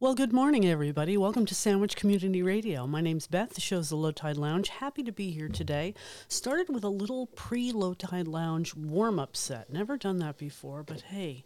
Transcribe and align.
Well, 0.00 0.14
good 0.14 0.32
morning, 0.32 0.64
everybody. 0.64 1.16
Welcome 1.16 1.44
to 1.46 1.56
Sandwich 1.56 1.96
Community 1.96 2.40
Radio. 2.40 2.86
My 2.86 3.00
name's 3.00 3.26
Beth. 3.26 3.54
The 3.54 3.60
show's 3.60 3.88
the 3.88 3.96
Low 3.96 4.12
Tide 4.12 4.36
Lounge. 4.36 4.68
Happy 4.68 5.02
to 5.02 5.10
be 5.10 5.32
here 5.32 5.48
today. 5.48 5.92
Started 6.28 6.72
with 6.72 6.84
a 6.84 6.88
little 6.88 7.26
pre 7.26 7.72
Low 7.72 7.94
Tide 7.94 8.28
Lounge 8.28 8.76
warm 8.76 9.18
up 9.18 9.34
set. 9.36 9.72
Never 9.72 9.96
done 9.96 10.18
that 10.18 10.38
before, 10.38 10.84
but 10.84 11.00
hey, 11.00 11.42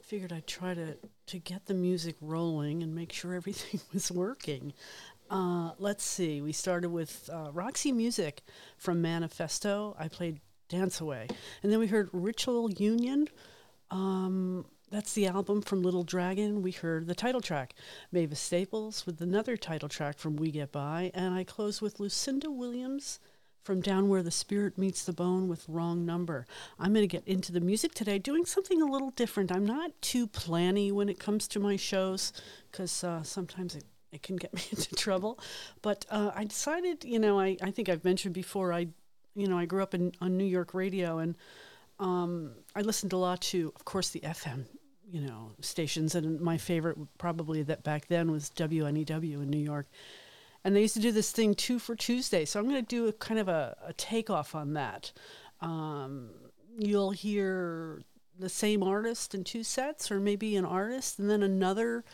figured 0.00 0.32
I'd 0.32 0.46
try 0.46 0.72
to, 0.72 0.96
to 1.26 1.38
get 1.38 1.66
the 1.66 1.74
music 1.74 2.16
rolling 2.22 2.82
and 2.82 2.94
make 2.94 3.12
sure 3.12 3.34
everything 3.34 3.82
was 3.92 4.10
working. 4.10 4.72
Uh, 5.28 5.72
let's 5.78 6.02
see. 6.02 6.40
We 6.40 6.52
started 6.52 6.88
with 6.88 7.28
uh, 7.30 7.50
Roxy 7.52 7.92
Music 7.92 8.40
from 8.78 9.02
Manifesto. 9.02 9.94
I 9.98 10.08
played 10.08 10.40
Dance 10.70 11.02
Away. 11.02 11.26
And 11.62 11.70
then 11.70 11.78
we 11.78 11.86
heard 11.86 12.08
Ritual 12.14 12.70
Union. 12.70 13.28
Um, 13.90 14.64
that's 14.90 15.12
the 15.12 15.26
album 15.26 15.62
from 15.62 15.82
Little 15.82 16.02
Dragon. 16.02 16.62
We 16.62 16.72
heard 16.72 17.06
the 17.06 17.14
title 17.14 17.40
track, 17.40 17.74
Mavis 18.10 18.40
Staples, 18.40 19.06
with 19.06 19.20
another 19.20 19.56
title 19.56 19.88
track 19.88 20.18
from 20.18 20.34
We 20.34 20.50
Get 20.50 20.72
By. 20.72 21.12
And 21.14 21.32
I 21.32 21.44
close 21.44 21.80
with 21.80 22.00
Lucinda 22.00 22.50
Williams 22.50 23.20
from 23.62 23.80
Down 23.80 24.08
Where 24.08 24.24
the 24.24 24.32
Spirit 24.32 24.76
Meets 24.76 25.04
the 25.04 25.12
Bone 25.12 25.46
with 25.46 25.68
Wrong 25.68 26.04
Number. 26.04 26.44
I'm 26.76 26.92
going 26.92 27.08
to 27.08 27.16
get 27.16 27.26
into 27.28 27.52
the 27.52 27.60
music 27.60 27.94
today, 27.94 28.18
doing 28.18 28.44
something 28.44 28.82
a 28.82 28.86
little 28.86 29.10
different. 29.10 29.52
I'm 29.52 29.64
not 29.64 29.92
too 30.02 30.26
planny 30.26 30.90
when 30.90 31.08
it 31.08 31.20
comes 31.20 31.46
to 31.48 31.60
my 31.60 31.76
shows 31.76 32.32
because 32.72 33.04
uh, 33.04 33.22
sometimes 33.22 33.76
it, 33.76 33.84
it 34.10 34.24
can 34.24 34.34
get 34.34 34.52
me 34.54 34.62
into 34.72 34.92
trouble. 34.96 35.38
But 35.82 36.04
uh, 36.10 36.32
I 36.34 36.44
decided, 36.44 37.04
you 37.04 37.20
know, 37.20 37.38
I, 37.38 37.56
I 37.62 37.70
think 37.70 37.88
I've 37.88 38.04
mentioned 38.04 38.34
before, 38.34 38.72
I, 38.72 38.88
you 39.36 39.46
know, 39.46 39.56
I 39.56 39.66
grew 39.66 39.84
up 39.84 39.94
in, 39.94 40.10
on 40.20 40.36
New 40.36 40.44
York 40.44 40.74
radio 40.74 41.18
and 41.18 41.36
um, 42.00 42.54
I 42.74 42.80
listened 42.80 43.12
a 43.12 43.18
lot 43.18 43.40
to, 43.42 43.72
of 43.76 43.84
course, 43.84 44.10
the 44.10 44.20
FM 44.20 44.64
you 45.10 45.20
know 45.20 45.52
stations 45.60 46.14
and 46.14 46.40
my 46.40 46.56
favorite 46.56 46.96
probably 47.18 47.62
that 47.62 47.82
back 47.82 48.06
then 48.06 48.30
was 48.30 48.50
WNEW 48.56 49.42
in 49.42 49.50
New 49.50 49.58
York. 49.58 49.86
And 50.62 50.76
they 50.76 50.82
used 50.82 50.94
to 50.94 51.00
do 51.00 51.12
this 51.12 51.32
thing 51.32 51.54
two 51.54 51.78
for 51.78 51.96
Tuesday. 51.96 52.44
So 52.44 52.60
I'm 52.60 52.68
going 52.68 52.84
to 52.84 52.88
do 52.88 53.08
a 53.08 53.12
kind 53.12 53.40
of 53.40 53.48
a, 53.48 53.76
a 53.86 53.92
takeoff 53.94 54.54
on 54.54 54.74
that. 54.74 55.10
Um, 55.60 56.30
you'll 56.78 57.12
hear 57.12 58.02
the 58.38 58.48
same 58.48 58.82
artist 58.82 59.34
in 59.34 59.44
two 59.44 59.62
sets 59.62 60.10
or 60.10 60.20
maybe 60.20 60.56
an 60.56 60.64
artist 60.64 61.18
and 61.18 61.30
then 61.30 61.42
another 61.42 62.04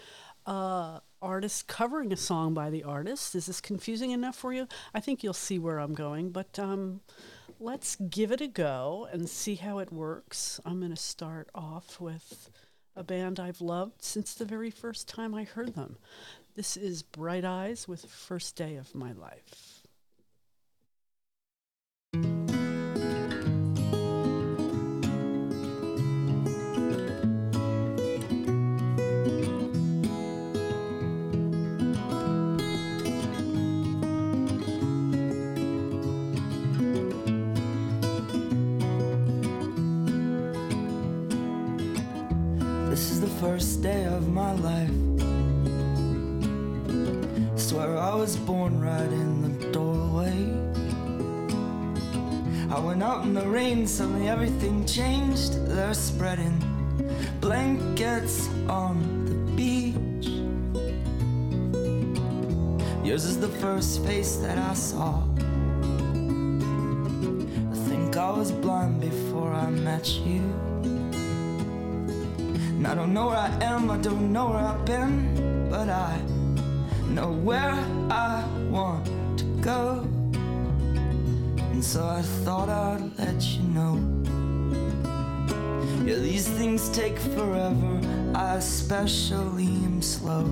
uh, 0.47 1.01
artist 1.21 1.67
covering 1.67 2.13
a 2.13 2.17
song 2.17 2.55
by 2.55 2.71
the 2.71 2.85
artist. 2.85 3.35
Is 3.35 3.47
this 3.47 3.61
confusing 3.61 4.13
enough 4.13 4.37
for 4.37 4.53
you? 4.53 4.69
I 4.95 5.01
think 5.01 5.23
you'll 5.23 5.33
see 5.33 5.59
where 5.59 5.79
I'm 5.79 5.95
going 5.95 6.31
but 6.31 6.59
um, 6.59 7.01
let's 7.59 7.97
give 7.97 8.31
it 8.31 8.41
a 8.41 8.49
go 8.49 9.09
and 9.13 9.29
see 9.29 9.57
how 9.57 9.79
it 9.79 9.93
works. 9.93 10.61
I'm 10.65 10.79
going 10.79 10.95
to 10.95 11.01
start 11.01 11.49
off 11.55 12.01
with 12.01 12.51
a 12.97 13.05
band 13.05 13.39
I've 13.39 13.61
loved 13.61 14.03
since 14.03 14.35
the 14.35 14.47
very 14.47 14.71
first 14.71 15.07
time 15.07 15.35
I 15.35 15.45
heard 15.45 15.75
them. 15.75 15.99
This 16.57 16.77
is 16.77 17.03
Bright 17.03 17.45
Eyes 17.45 17.87
with 17.87 18.07
First 18.07 18.57
Day 18.57 18.77
of 18.77 18.95
My 18.95 19.13
Life. 19.13 19.76
First 43.57 43.81
day 43.81 44.05
of 44.05 44.29
my 44.29 44.53
life. 44.53 44.91
Swear 47.59 47.97
I 47.97 48.15
was 48.15 48.37
born 48.37 48.79
right 48.79 49.11
in 49.11 49.31
the 49.45 49.73
doorway. 49.73 50.37
I 52.71 52.79
went 52.79 53.03
out 53.03 53.25
in 53.25 53.33
the 53.33 53.49
rain, 53.49 53.87
suddenly 53.87 54.29
everything 54.29 54.85
changed. 54.85 55.55
They're 55.69 55.95
spreading 55.95 56.57
blankets 57.41 58.47
on 58.69 58.95
the 59.25 59.37
beach. 59.57 60.29
Yours 63.07 63.25
is 63.25 63.41
the 63.41 63.53
first 63.65 64.05
face 64.05 64.37
that 64.37 64.59
I 64.59 64.75
saw. 64.75 65.23
I 67.73 67.77
think 67.89 68.19
I 68.19 68.31
was 68.33 68.53
blind 68.53 69.01
before 69.01 69.55
I 69.55 69.71
met 69.71 70.07
you. 70.27 70.56
And 72.87 72.93
I 72.93 73.03
don't 73.03 73.13
know 73.13 73.27
where 73.27 73.37
I 73.37 73.65
am, 73.65 73.91
I 73.91 73.99
don't 73.99 74.33
know 74.33 74.51
where 74.51 74.59
I've 74.61 74.85
been, 74.85 75.69
but 75.69 75.89
I 75.89 76.21
know 77.09 77.33
where 77.33 77.75
I 78.09 78.45
want 78.71 79.07
to 79.39 79.45
go. 79.61 80.07
And 81.73 81.85
so 81.85 82.07
I 82.07 82.23
thought 82.45 82.69
I'd 82.69 83.11
let 83.19 83.43
you 83.43 83.65
know. 83.65 83.95
Yeah, 86.05 86.21
these 86.21 86.47
things 86.47 86.89
take 86.91 87.19
forever, 87.19 88.01
I 88.37 88.55
especially 88.55 89.67
am 89.67 90.01
slow. 90.01 90.45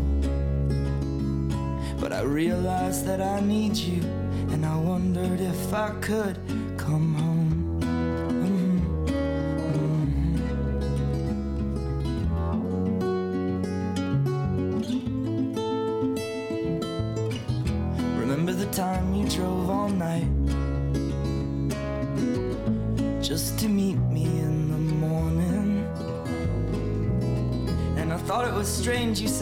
But 2.00 2.12
I 2.12 2.22
realized 2.22 3.06
that 3.06 3.20
I 3.20 3.38
need 3.42 3.76
you, 3.76 4.02
and 4.50 4.66
I 4.66 4.76
wondered 4.76 5.40
if 5.40 5.72
I 5.72 5.90
could 6.00 6.36
come 6.76 7.14
home. 7.14 7.23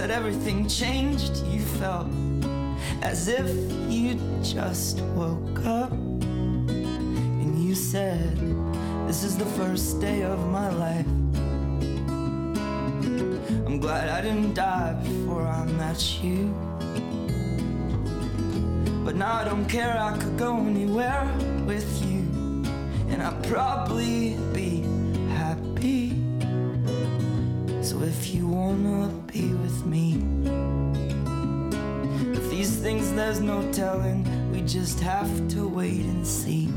Said 0.02 0.10
everything 0.10 0.66
changed. 0.66 1.46
You 1.46 1.60
felt 1.78 2.08
as 3.02 3.28
if 3.28 3.46
you 3.88 4.18
just 4.42 5.00
woke 5.14 5.64
up. 5.64 5.92
And 5.92 7.64
you 7.64 7.76
said, 7.76 8.36
This 9.06 9.22
is 9.22 9.38
the 9.38 9.46
first 9.60 10.00
day 10.00 10.24
of 10.24 10.40
my 10.48 10.70
life. 10.70 11.06
I'm 13.64 13.78
glad 13.78 14.08
I 14.08 14.20
didn't 14.22 14.54
die 14.54 14.94
before 15.04 15.46
I 15.46 15.64
met 15.66 16.20
you. 16.20 16.52
But 19.04 19.14
now 19.14 19.34
I 19.34 19.44
don't 19.44 19.68
care, 19.68 19.96
I 19.96 20.18
could 20.18 20.36
go 20.36 20.56
anywhere 20.56 21.32
with 21.64 22.04
you. 22.04 22.22
And 23.08 23.22
I'd 23.22 23.40
probably 23.44 24.36
be 24.52 24.82
happy. 25.28 26.16
So 27.82 28.02
if 28.02 28.34
you 28.34 28.48
wanna 28.48 29.08
be 29.32 29.51
with 29.72 29.86
me, 29.86 30.22
if 32.32 32.50
these 32.50 32.76
things 32.76 33.12
there's 33.12 33.40
no 33.40 33.70
telling, 33.72 34.22
we 34.52 34.60
just 34.62 35.00
have 35.00 35.30
to 35.48 35.66
wait 35.66 36.04
and 36.04 36.26
see. 36.26 36.68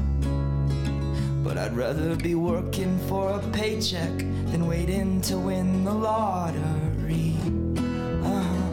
But 1.43 1.57
I'd 1.57 1.75
rather 1.75 2.15
be 2.15 2.35
working 2.35 2.97
for 3.07 3.31
a 3.31 3.39
paycheck 3.51 4.17
than 4.51 4.67
waiting 4.67 5.21
to 5.23 5.37
win 5.37 5.83
the 5.83 5.93
lottery. 5.93 7.35
Uh-huh. 8.23 8.69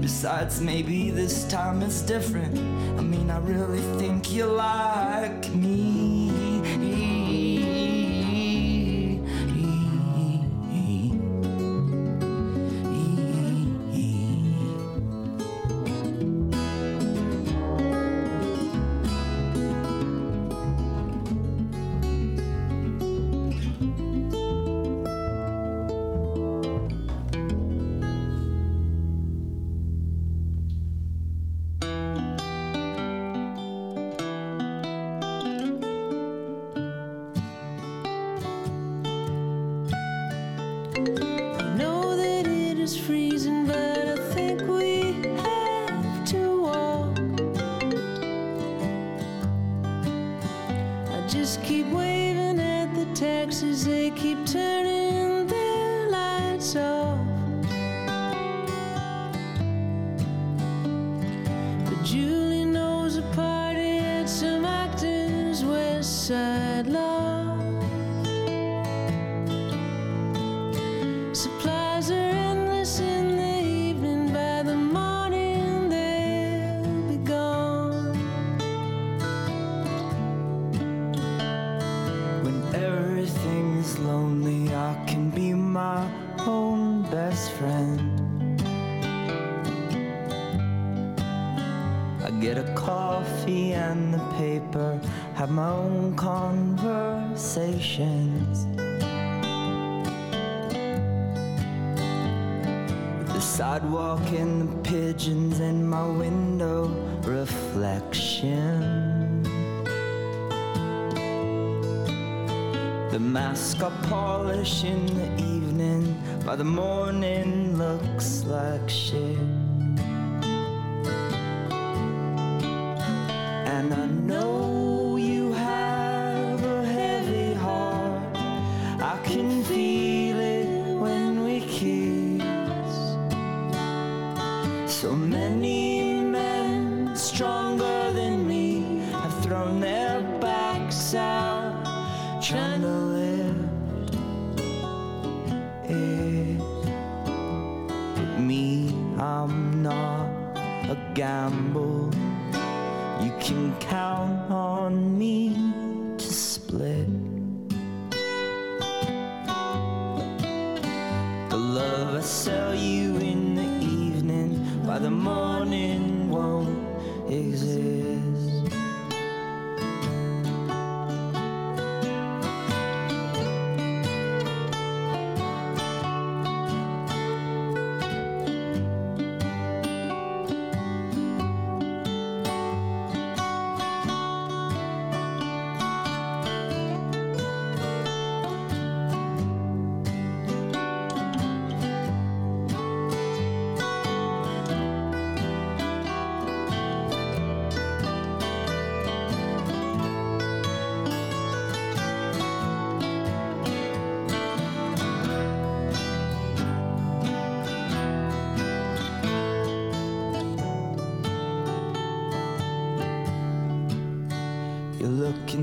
Besides, 0.00 0.60
maybe 0.60 1.10
this 1.10 1.44
time 1.48 1.82
it's 1.82 2.02
different. 2.02 2.56
I 2.98 3.02
mean, 3.02 3.30
I 3.30 3.38
really 3.38 3.82
think 3.98 4.32
you 4.32 4.46
like 4.46 5.52
me. 5.54 6.01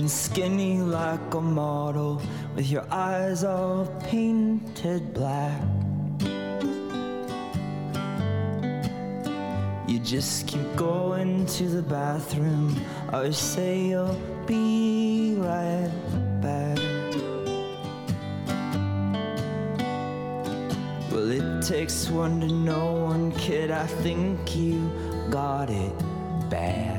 skinny 0.09 0.79
like 0.79 1.33
a 1.33 1.41
model 1.41 2.21
with 2.55 2.69
your 2.69 2.85
eyes 2.91 3.43
all 3.43 3.85
painted 4.03 5.13
black. 5.13 5.61
You 9.87 9.99
just 9.99 10.47
keep 10.47 10.75
going 10.75 11.45
to 11.45 11.67
the 11.67 11.81
bathroom. 11.81 12.75
I 13.11 13.29
say 13.29 13.87
you'll 13.87 14.19
be 14.45 15.35
right 15.37 15.91
back. 16.41 16.77
Well, 21.11 21.31
it 21.31 21.61
takes 21.63 22.09
one 22.09 22.41
to 22.41 22.47
know 22.47 22.93
one, 23.05 23.31
kid. 23.33 23.71
I 23.71 23.85
think 23.85 24.55
you 24.55 24.89
got 25.29 25.69
it 25.69 25.93
bad. 26.49 26.98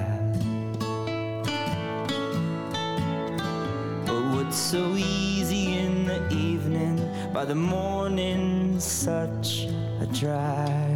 by 7.41 7.47
the 7.47 7.55
morning 7.55 8.79
such 8.79 9.67
a 10.03 10.07
drag. 10.13 10.90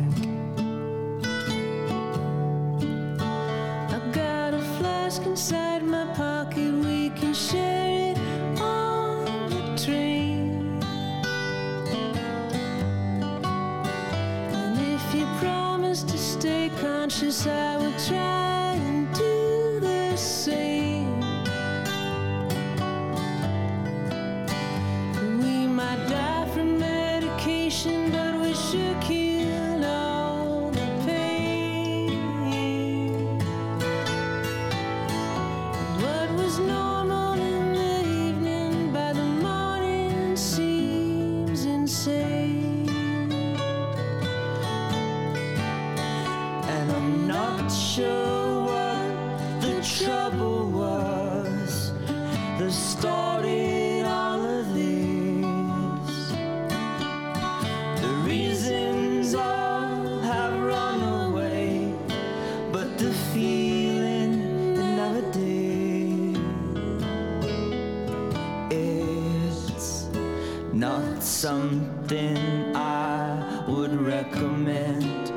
something 71.44 72.74
I 72.74 73.66
would 73.68 73.94
recommend, 74.00 75.30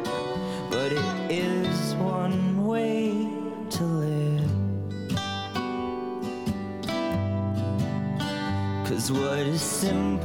but 0.72 0.94
it 0.94 1.30
is 1.30 1.96
one 1.96 2.66
way 2.66 3.28
to 3.72 3.84
live. 3.84 4.50
Cause 8.88 9.12
what 9.12 9.40
is 9.40 9.62
simple? 9.62 10.17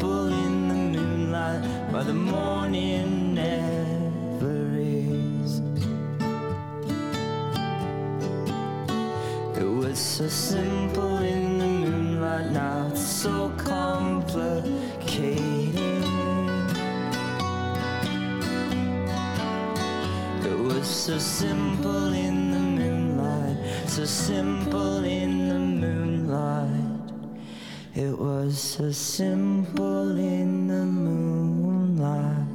so 28.63 28.93
simple 28.93 30.17
in 30.17 30.69
the 30.69 30.85
moonlight. 30.85 32.47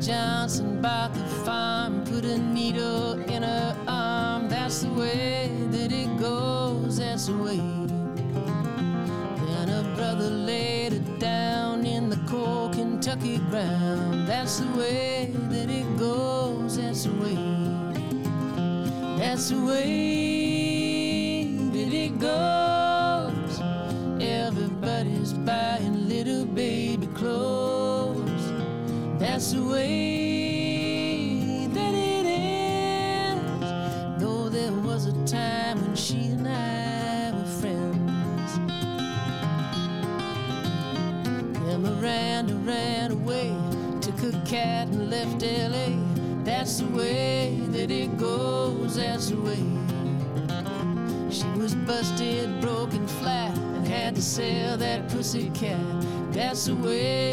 Johnson 0.00 0.82
back 0.82 1.12
that's 29.42 29.54
the 29.54 29.64
way 29.64 31.66
that 31.66 31.94
it 31.94 32.26
ends. 32.26 34.22
Though 34.22 34.48
there 34.48 34.70
was 34.70 35.06
a 35.06 35.26
time 35.26 35.80
when 35.80 35.96
she 35.96 36.28
and 36.28 36.46
I 36.46 37.32
were 37.34 37.44
friends. 37.60 38.60
Yeah, 41.66 41.78
Miranda 41.78 42.54
ran 42.54 43.10
away, 43.10 43.52
took 44.00 44.22
a 44.22 44.30
cat 44.46 44.86
and 44.86 45.10
left 45.10 45.42
LA. 45.42 45.88
That's 46.44 46.78
the 46.78 46.86
way 46.96 47.58
that 47.70 47.90
it 47.90 48.16
goes, 48.18 48.94
that's 48.94 49.30
the 49.30 49.40
way. 49.40 49.64
She 51.30 51.48
was 51.58 51.74
busted, 51.74 52.60
broken 52.60 53.08
flat, 53.08 53.58
and 53.58 53.88
had 53.88 54.14
to 54.14 54.22
sell 54.22 54.76
that 54.76 55.08
pussy 55.08 55.50
cat. 55.50 55.80
That's 56.30 56.66
the 56.66 56.76
way 56.76 57.31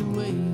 away. 0.00 0.47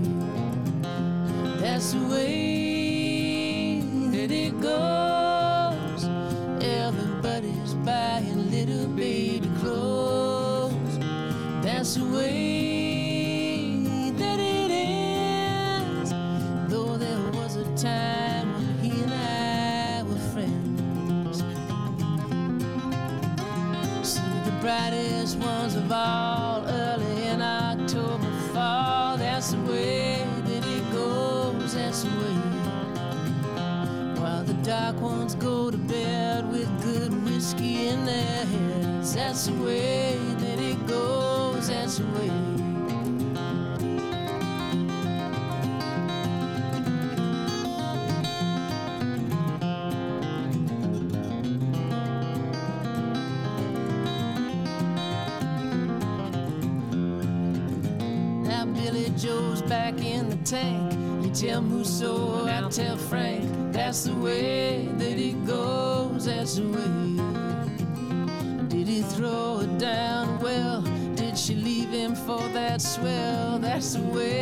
tank. 60.45 60.93
You 61.25 61.31
tell 61.31 61.63
Musso, 61.63 62.47
I 62.47 62.69
tell 62.69 62.97
Frank. 62.97 63.73
That's 63.73 64.05
the 64.05 64.15
way 64.15 64.87
that 64.99 65.19
it 65.19 65.47
goes. 65.47 66.27
That's 66.27 66.57
the 66.57 66.69
way. 66.69 68.69
Did 68.69 68.87
he 68.87 69.03
throw 69.03 69.61
it 69.61 69.79
down? 69.79 70.39
Well, 70.41 70.83
did 71.15 71.39
she 71.39 71.55
leave 71.55 71.91
him 71.91 72.15
for 72.15 72.41
that 72.53 72.83
swell? 72.83 73.59
That's 73.59 73.95
the 73.95 74.03
way. 74.03 74.34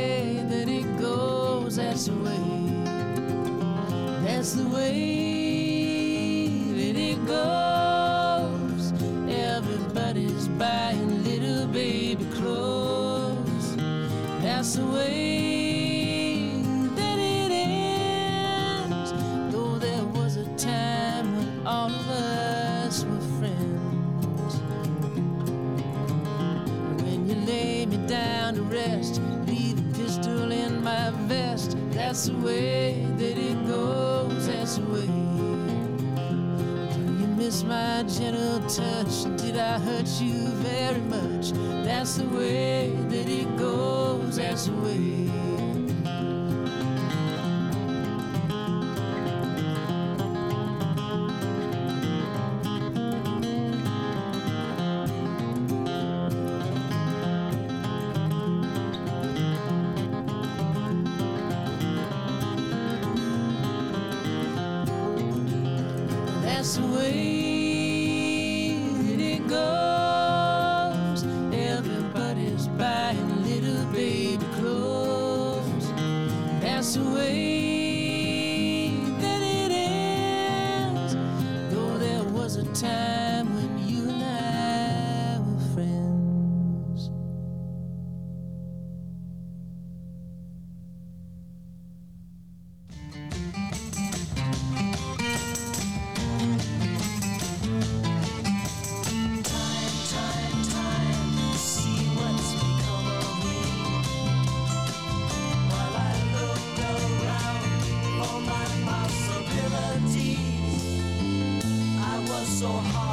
so 112.63 112.69
hard. 112.69 113.12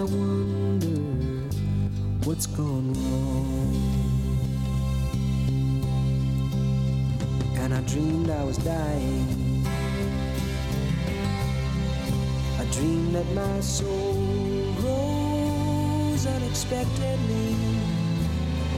I 0.00 0.04
wonder 0.04 0.98
what's 2.24 2.46
gone 2.46 2.94
wrong. 2.94 3.74
And 7.56 7.74
I 7.74 7.82
dreamed 7.82 8.30
I 8.30 8.42
was 8.44 8.56
dying. 8.56 9.62
I 12.58 12.64
dreamed 12.72 13.14
that 13.14 13.30
my 13.34 13.60
soul 13.60 14.14
rose 14.80 16.26
unexpectedly. 16.26 17.56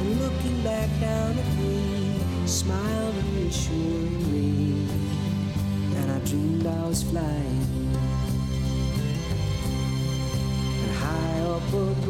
And 0.01 0.21
looking 0.21 0.61
back 0.65 0.91
down 1.01 1.39
at 1.39 1.57
me, 1.57 2.19
smiled 2.47 3.15
reassuringly. 3.37 4.89
And 5.99 6.11
I 6.11 6.19
dreamed 6.27 6.67
I 6.67 6.83
was 6.89 7.05
flying. 7.05 7.82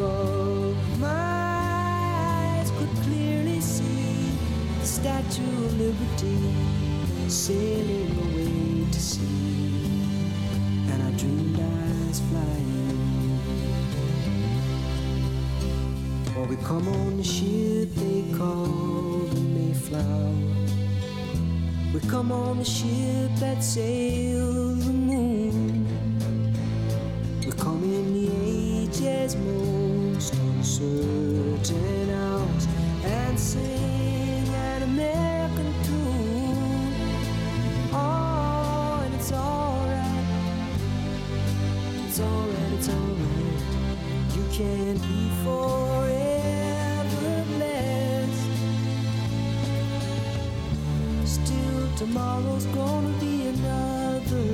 of 0.03 1.01
my 1.01 1.09
eyes 1.09 2.71
could 2.79 2.91
clearly 3.05 3.61
see 3.61 4.31
the 4.81 4.87
Statue 4.87 5.65
of 5.67 5.79
Liberty 5.79 6.39
sailing 7.29 8.11
away 8.27 8.91
to 8.91 9.01
sea. 9.01 10.03
And 10.91 11.03
I 11.03 11.11
dreamed 11.17 11.59
I 11.59 12.09
was 12.09 12.21
flying. 12.31 13.01
Or 16.37 16.47
we 16.47 16.57
come 16.57 16.89
on 16.89 17.17
the 17.19 17.25
ship 17.25 17.89
they 17.95 18.25
call 18.37 19.27
the 19.35 19.41
Mayflower. 19.41 20.35
We 21.95 22.01
come 22.09 22.33
on 22.33 22.59
the 22.59 22.65
ship 22.65 23.31
that 23.37 23.63
sails 23.63 24.62
Tomorrow's 51.97 52.67
gonna 52.67 53.19
be 53.21 53.49
another 53.49 54.45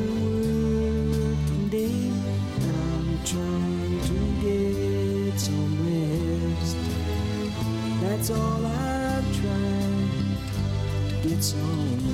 working 1.11 1.69
day. 1.71 2.11
And 2.55 2.77
I'm 2.93 3.19
trying 3.25 4.01
to 4.09 4.19
get 4.43 5.39
some 5.39 5.73
rest. 5.85 6.77
That's 8.03 8.31
all 8.31 8.67
I'm 8.67 9.25
trying 9.35 10.11
to 11.23 11.29
get 11.29 11.43
some 11.43 12.08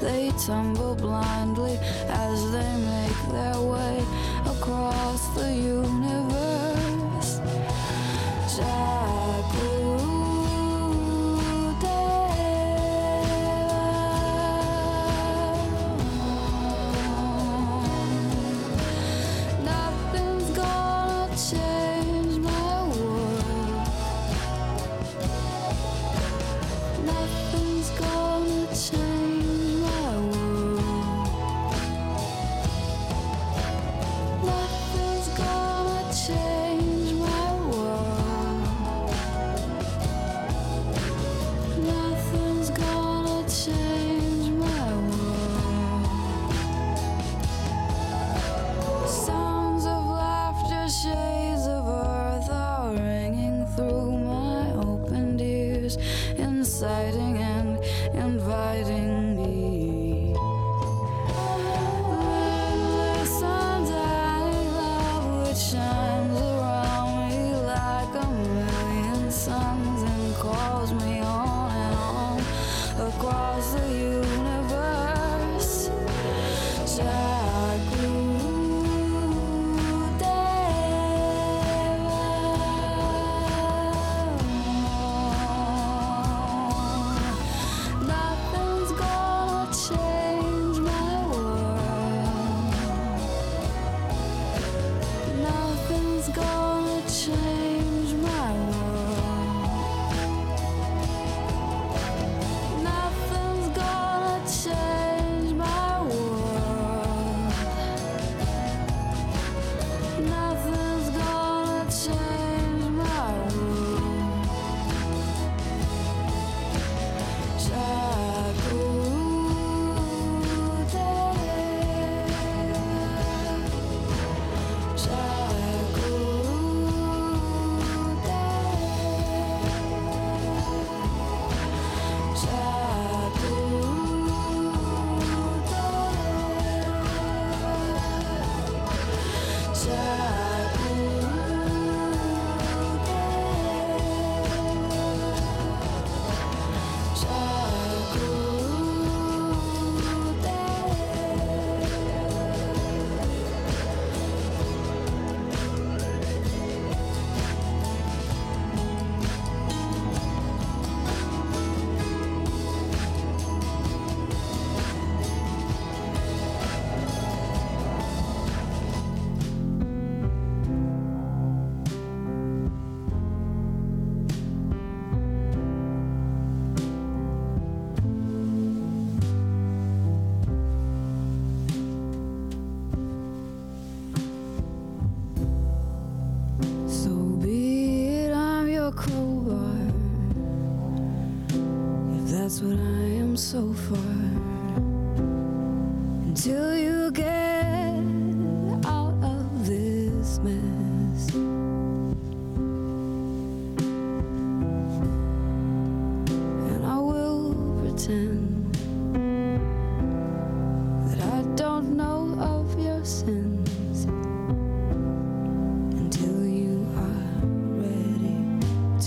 They 0.00 0.30
tumble 0.46 0.94
blindly 0.94 1.76
as 2.08 2.52
they 2.52 2.76
make 2.94 3.32
their 3.32 3.60
way 3.60 4.04
across 4.46 5.28
the 5.34 5.52
universe. 5.52 7.40
Just 8.56 9.07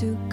to 0.01 0.30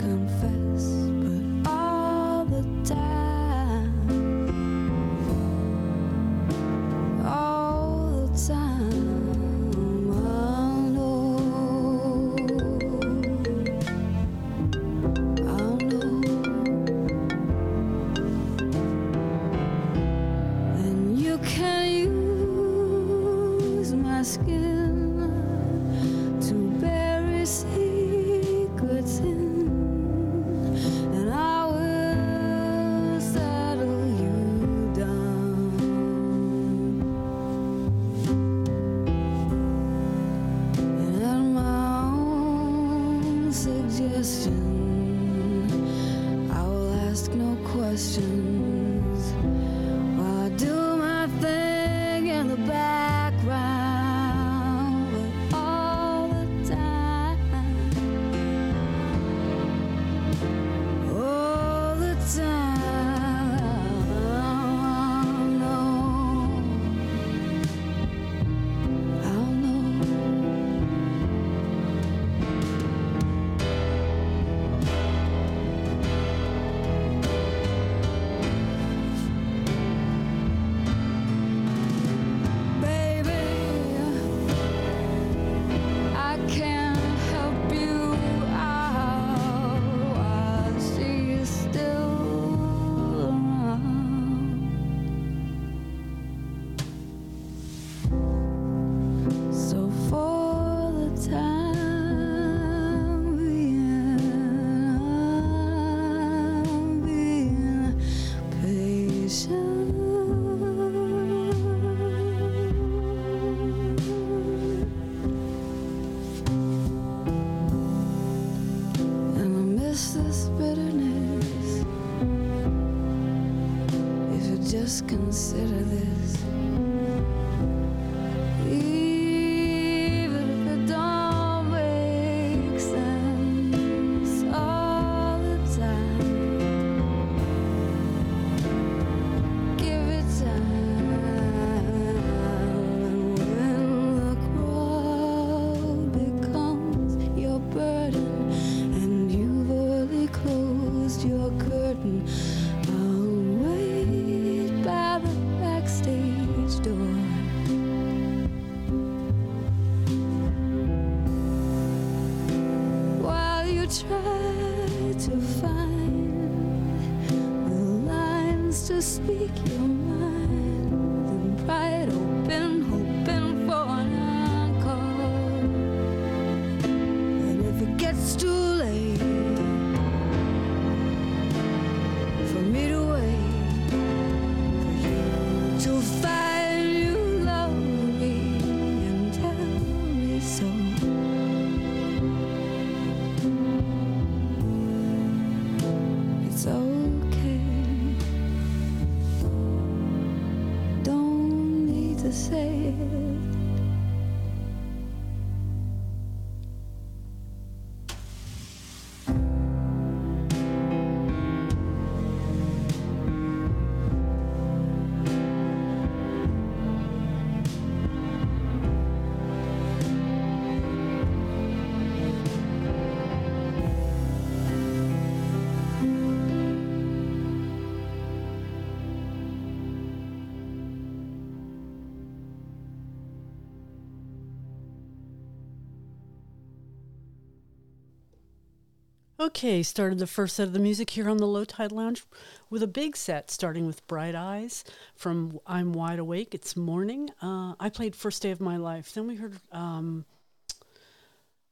Okay, 239.49 239.83
started 239.83 240.19
the 240.19 240.27
first 240.27 240.57
set 240.57 240.67
of 240.67 240.75
the 240.75 240.79
music 240.79 241.09
here 241.09 241.27
on 241.27 241.39
the 241.39 241.47
Low 241.47 241.65
Tide 241.65 241.91
Lounge 241.91 242.23
with 242.69 242.83
a 242.83 242.87
big 242.87 243.17
set, 243.17 243.51
starting 243.51 243.87
with 243.87 244.07
Bright 244.07 244.35
Eyes 244.35 244.85
from 245.17 245.59
I'm 245.67 245.95
Wide 245.95 246.19
Awake. 246.19 246.55
It's 246.55 246.77
morning. 246.77 247.31
Uh, 247.41 247.73
I 247.81 247.89
played 247.89 248.15
First 248.15 248.43
Day 248.43 248.51
of 248.51 248.61
My 248.61 248.77
Life. 248.77 249.15
Then 249.15 249.27
we 249.27 249.37
heard 249.37 249.59
um, 249.73 250.27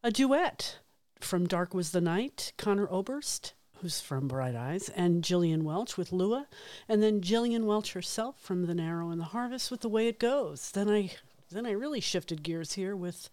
a 0.03 0.11
duet 0.11 0.79
from 1.21 1.47
Dark 1.47 1.75
Was 1.75 1.91
the 1.91 2.01
Night, 2.01 2.55
Conor 2.57 2.89
Oberst, 2.91 3.53
who's 3.83 4.01
from 4.01 4.27
Bright 4.27 4.57
Eyes, 4.57 4.89
and 4.89 5.23
Gillian 5.23 5.63
Welch 5.63 5.99
with 5.99 6.13
Lua, 6.13 6.47
and 6.89 7.03
then 7.03 7.21
Gillian 7.21 7.67
Welch 7.67 7.93
herself 7.93 8.41
from 8.41 8.65
The 8.65 8.83
Harrow 8.83 9.11
and 9.11 9.21
the 9.21 9.27
Harvest 9.27 9.71
with 9.71 9.83
The 9.83 9.91
Way 9.91 10.09
It 10.09 10.19
Goes. 10.19 10.71
Then 10.71 10.89
I 10.89 11.11
then 11.51 11.67
I 11.67 11.73
really 11.73 12.01
shifted 12.01 12.43
gears 12.43 12.73
here 12.73 12.97
with 12.97 13.29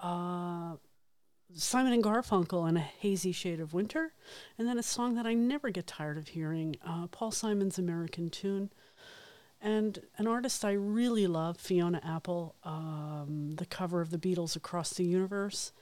uh, 0.00 0.76
Simon 1.54 1.92
and 1.92 2.04
Garfunkel 2.04 2.68
and 2.68 2.76
a 2.76 2.80
hazy 2.80 3.32
shade 3.32 3.60
of 3.60 3.72
winter, 3.72 4.12
and 4.58 4.66
then 4.68 4.78
a 4.78 4.82
song 4.82 5.14
that 5.14 5.26
I 5.26 5.34
never 5.34 5.70
get 5.70 5.86
tired 5.86 6.18
of 6.18 6.28
hearing, 6.28 6.76
uh, 6.84 7.06
Paul 7.06 7.30
Simon's 7.30 7.78
American 7.78 8.30
Tune, 8.30 8.70
and 9.60 10.00
an 10.18 10.26
artist 10.26 10.64
I 10.64 10.72
really 10.72 11.26
love, 11.26 11.56
Fiona 11.56 12.00
Apple, 12.04 12.56
um, 12.64 13.54
the 13.56 13.66
cover 13.66 14.00
of 14.00 14.10
the 14.10 14.18
Beatles 14.18 14.56
Across 14.56 14.94
the 14.94 15.04
Universe, 15.04 15.72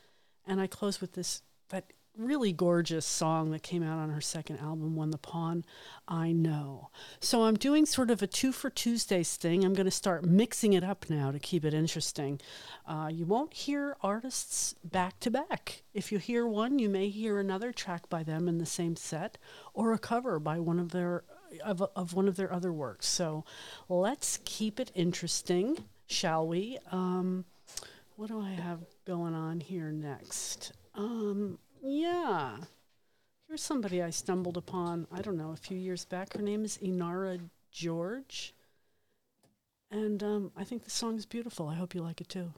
and 0.46 0.60
I 0.60 0.66
close 0.66 1.00
with 1.00 1.14
this 1.14 1.42
that 1.70 1.92
really 2.16 2.52
gorgeous 2.52 3.04
song 3.04 3.50
that 3.50 3.62
came 3.62 3.82
out 3.82 3.98
on 3.98 4.10
her 4.10 4.20
second 4.20 4.58
album, 4.58 4.94
When 4.96 5.10
the 5.10 5.18
Pawn 5.18 5.64
I 6.06 6.32
Know. 6.32 6.90
So 7.20 7.44
I'm 7.44 7.56
doing 7.56 7.86
sort 7.86 8.10
of 8.10 8.22
a 8.22 8.26
two 8.26 8.52
for 8.52 8.70
Tuesdays 8.70 9.36
thing. 9.36 9.64
I'm 9.64 9.74
going 9.74 9.86
to 9.86 9.90
start 9.90 10.24
mixing 10.24 10.72
it 10.72 10.84
up 10.84 11.06
now 11.08 11.30
to 11.30 11.38
keep 11.38 11.64
it 11.64 11.74
interesting. 11.74 12.40
Uh, 12.86 13.08
you 13.12 13.26
won't 13.26 13.52
hear 13.54 13.96
artists 14.00 14.74
back 14.84 15.18
to 15.20 15.30
back. 15.30 15.82
If 15.92 16.12
you 16.12 16.18
hear 16.18 16.46
one, 16.46 16.78
you 16.78 16.88
may 16.88 17.08
hear 17.08 17.38
another 17.38 17.72
track 17.72 18.08
by 18.08 18.22
them 18.22 18.48
in 18.48 18.58
the 18.58 18.66
same 18.66 18.96
set 18.96 19.38
or 19.72 19.92
a 19.92 19.98
cover 19.98 20.38
by 20.38 20.60
one 20.60 20.78
of 20.78 20.90
their 20.90 21.24
of, 21.62 21.82
of 21.94 22.14
one 22.14 22.26
of 22.26 22.36
their 22.36 22.52
other 22.52 22.72
works. 22.72 23.06
So 23.06 23.44
let's 23.88 24.40
keep 24.44 24.80
it 24.80 24.90
interesting, 24.94 25.84
shall 26.06 26.46
we? 26.46 26.78
Um, 26.90 27.44
what 28.16 28.28
do 28.28 28.40
I 28.40 28.50
have 28.50 28.80
going 29.06 29.34
on 29.34 29.60
here 29.60 29.90
next? 29.90 30.72
Um, 30.94 31.58
yeah. 31.84 32.56
Here's 33.46 33.62
somebody 33.62 34.02
I 34.02 34.10
stumbled 34.10 34.56
upon, 34.56 35.06
I 35.12 35.20
don't 35.20 35.36
know, 35.36 35.52
a 35.52 35.56
few 35.56 35.76
years 35.76 36.04
back. 36.04 36.34
Her 36.34 36.42
name 36.42 36.64
is 36.64 36.78
Inara 36.78 37.40
George. 37.70 38.54
And 39.90 40.22
um, 40.22 40.52
I 40.56 40.64
think 40.64 40.84
the 40.84 40.90
song 40.90 41.16
is 41.16 41.26
beautiful. 41.26 41.68
I 41.68 41.74
hope 41.74 41.94
you 41.94 42.02
like 42.02 42.20
it 42.20 42.28
too. 42.28 42.52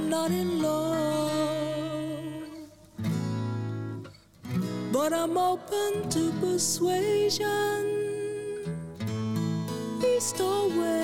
I'm 0.00 0.08
not 0.08 0.30
in 0.30 0.62
love, 0.62 2.42
but 4.90 5.12
I'm 5.12 5.36
open 5.36 6.08
to 6.08 6.32
persuasion, 6.40 7.46
east 10.02 10.40
or 10.40 10.68
west. 10.68 10.99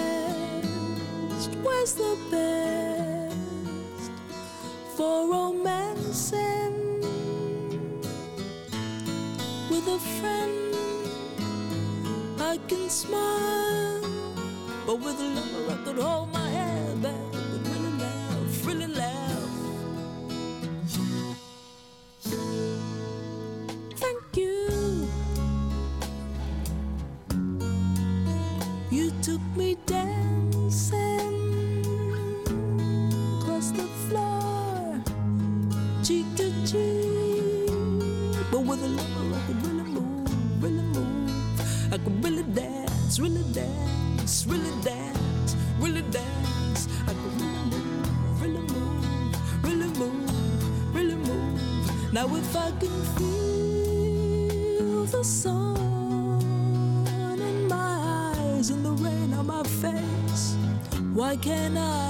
cannot 61.47 62.06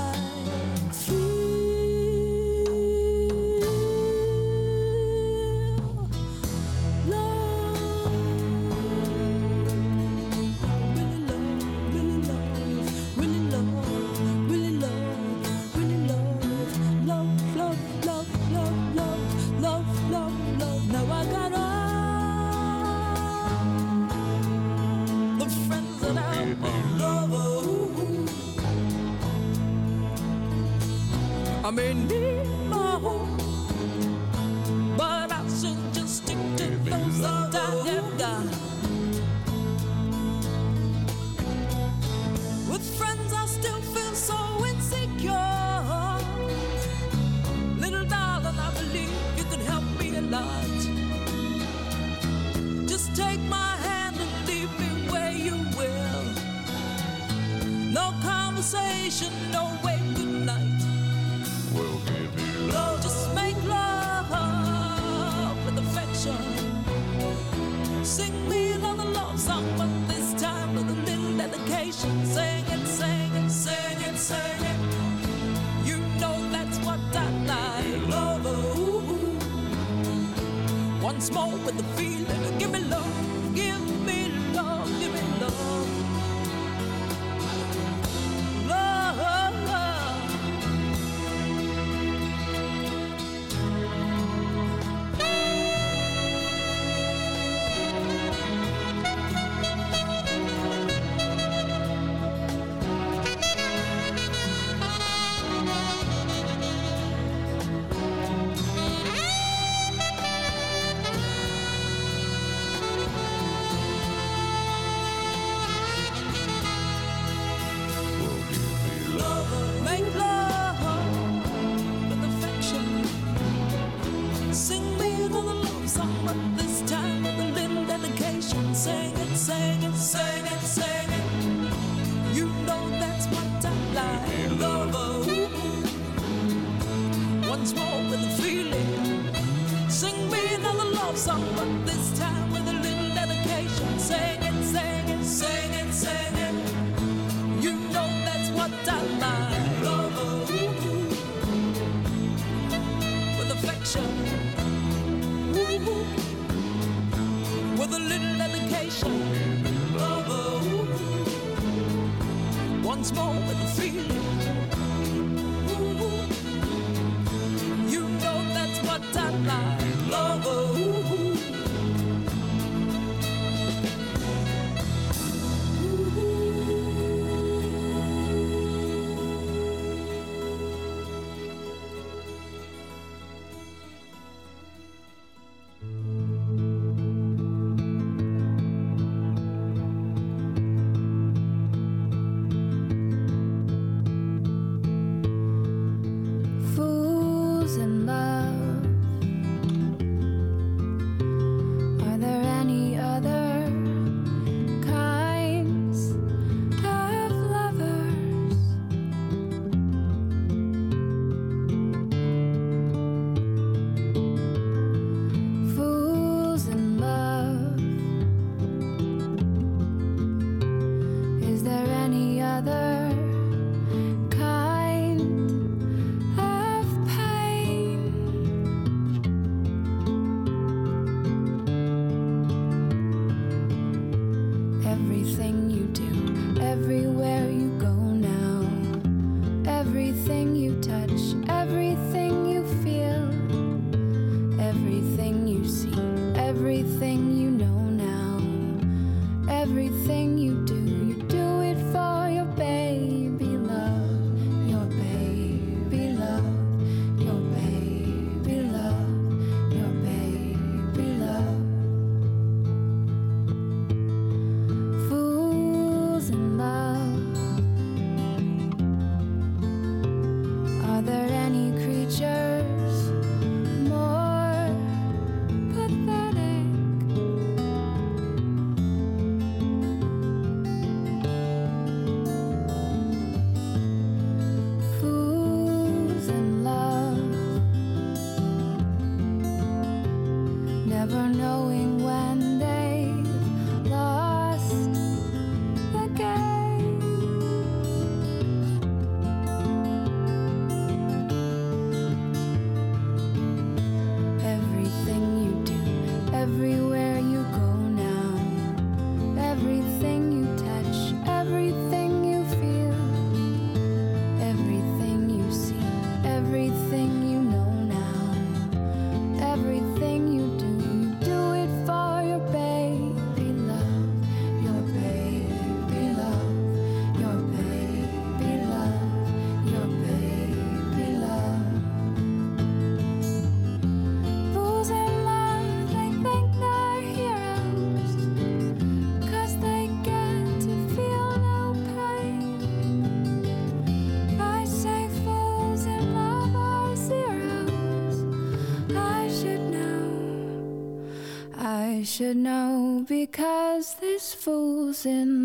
should 352.16 352.38
know 352.38 353.04
because 353.06 353.96
this 353.96 354.32
fool's 354.32 355.04
in 355.04 355.35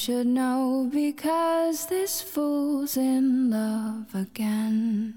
should 0.00 0.26
know 0.26 0.88
because 0.90 1.84
this 1.84 2.22
fool's 2.22 2.96
in 2.96 3.50
love 3.50 4.14
again. 4.14 5.12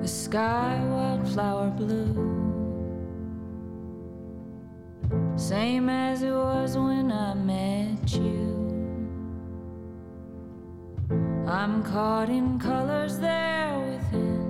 The 0.00 0.06
sky 0.06 0.80
wildflower 0.88 1.70
blue 1.70 2.42
same 5.34 5.88
as 5.88 6.22
it 6.22 6.30
was 6.30 6.76
when 6.76 7.10
I 7.10 7.34
met 7.34 8.12
you. 8.12 8.51
I'm 11.46 11.82
caught 11.82 12.28
in 12.28 12.58
colors 12.58 13.18
there 13.18 13.78
within. 13.78 14.42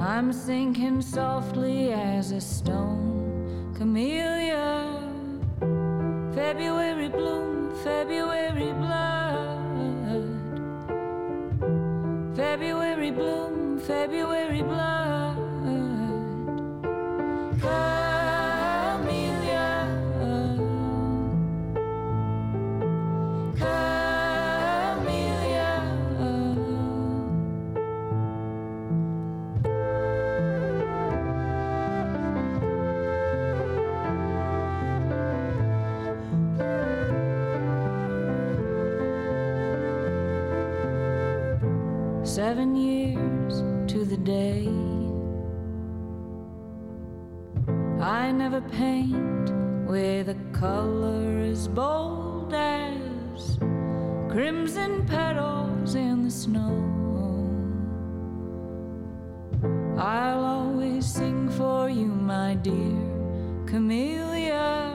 I'm 0.00 0.32
sinking 0.32 1.00
softly 1.00 1.92
as 1.92 2.32
a 2.32 2.40
stone 2.40 3.72
camellia. 3.76 5.00
February 6.34 7.08
bloom, 7.08 7.74
February 7.84 8.72
blood. 8.72 9.14
February 12.36 13.10
bloom, 13.10 13.78
February 13.78 14.62
blood. 14.62 15.03
never 48.50 48.60
paint 48.76 49.50
with 49.86 50.28
a 50.28 50.36
color 50.52 51.40
as 51.40 51.66
bold 51.66 52.52
as 52.52 53.56
crimson 54.30 55.02
petals 55.06 55.94
in 55.94 56.22
the 56.24 56.30
snow. 56.30 56.74
I'll 59.96 60.44
always 60.44 61.06
sing 61.06 61.48
for 61.48 61.88
you, 61.88 62.08
my 62.08 62.54
dear 62.56 63.00
Camellia. 63.64 64.92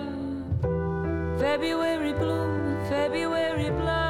February 1.39 2.13
blue, 2.13 2.77
February 2.87 3.71
blue. 3.71 4.08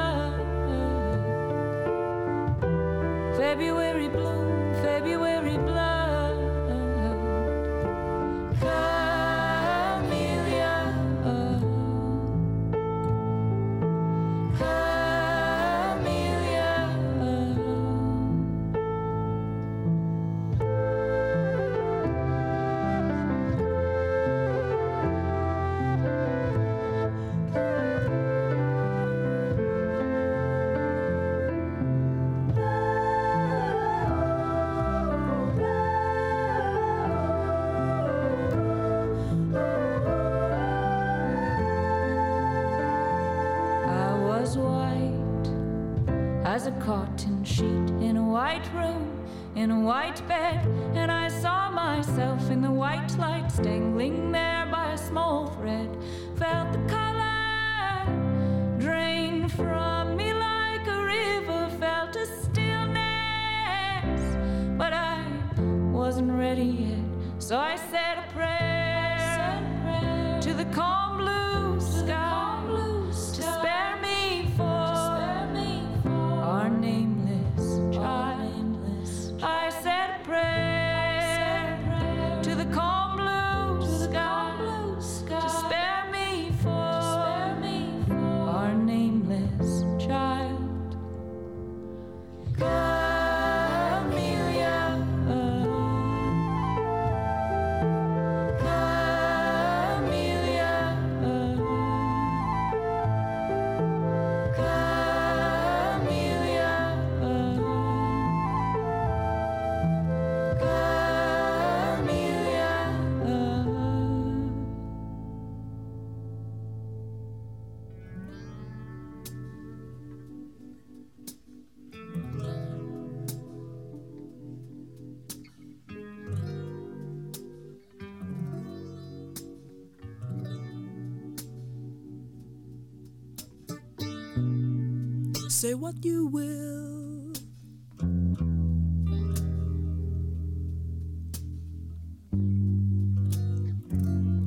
Say 135.50 135.74
what 135.74 136.04
you 136.04 136.26
will. 136.26 137.32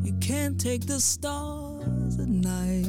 You 0.05 0.13
can't 0.21 0.57
take 0.59 0.87
the 0.87 1.01
stars 1.01 2.17
at 2.19 2.29
night. 2.29 2.87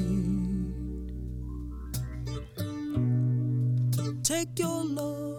Take 4.22 4.60
your 4.60 4.84
love. 4.84 5.34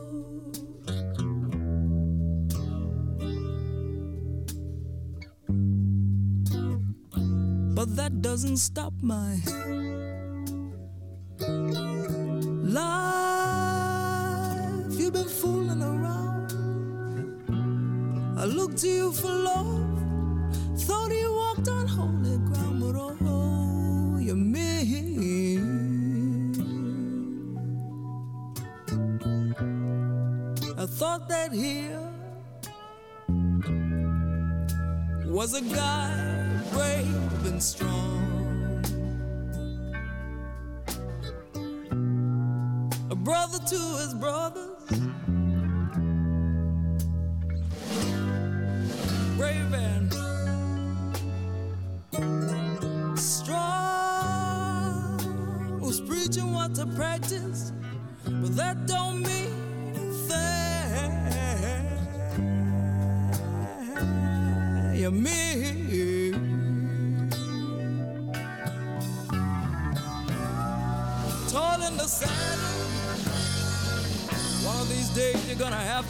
But 7.73 7.95
that 7.95 8.21
doesn't 8.21 8.57
stop 8.57 8.93
my. 9.01 9.39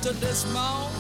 to 0.06 0.14
dismount. 0.20 0.95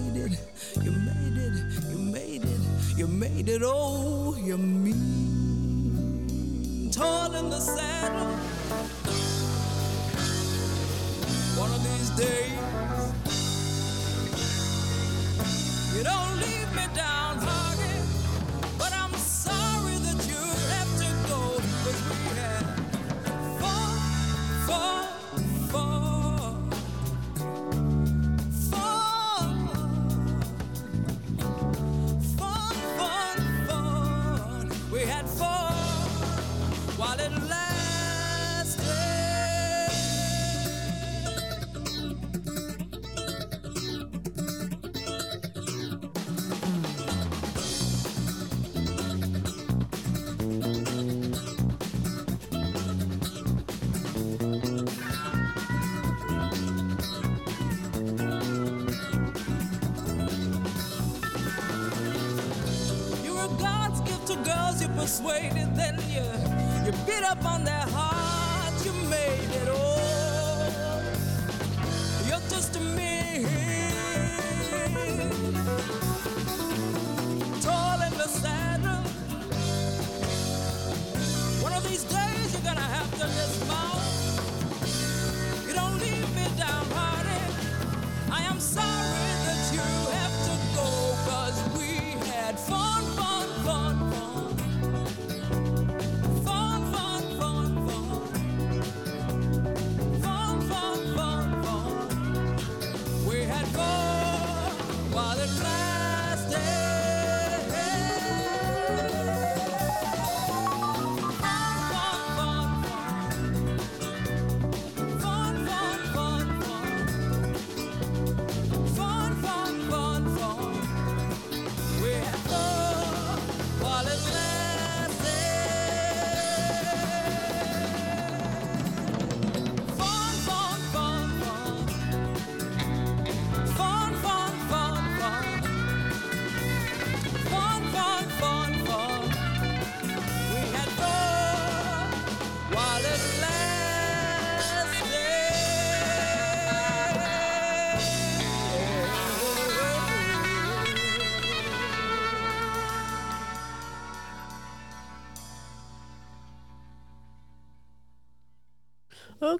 Hearts. 0.00 0.43
Persuaded, 65.14 65.74
then 65.76 65.96
you. 66.10 66.22
You 66.84 66.92
beat 67.06 67.22
up 67.22 67.44
on 67.44 67.64
their 67.64 67.73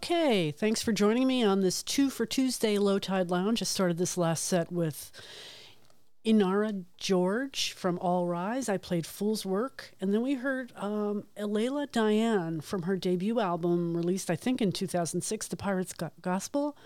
Okay, 0.05 0.51
thanks 0.51 0.83
for 0.83 0.93
joining 0.93 1.27
me 1.27 1.43
on 1.43 1.63
this 1.63 1.83
two 1.83 2.11
for 2.11 2.27
Tuesday 2.27 2.77
Low 2.77 2.99
Tide 2.99 3.31
Lounge. 3.31 3.63
I 3.63 3.65
started 3.65 3.97
this 3.97 4.19
last 4.19 4.45
set 4.45 4.71
with 4.71 5.11
Inara 6.27 6.85
George 6.99 7.73
from 7.73 7.99
All 8.01 8.27
Rise. 8.27 8.69
I 8.69 8.77
played 8.77 9.07
Fool's 9.07 9.47
Work, 9.47 9.95
and 10.03 10.13
then 10.13 10.21
we 10.21 10.35
heard 10.35 10.75
um, 10.77 11.25
Alela 11.39 11.91
Diane 11.91 12.61
from 12.61 12.83
her 12.83 12.99
debut 12.99 13.41
album, 13.41 13.97
released 13.97 14.31
I 14.31 14.37
think 14.37 14.61
in 14.61 14.73
2006, 14.73 15.49
The 15.49 15.57
Pirates 15.57 15.95
Go- 15.95 16.11
Gospel. 16.21 16.77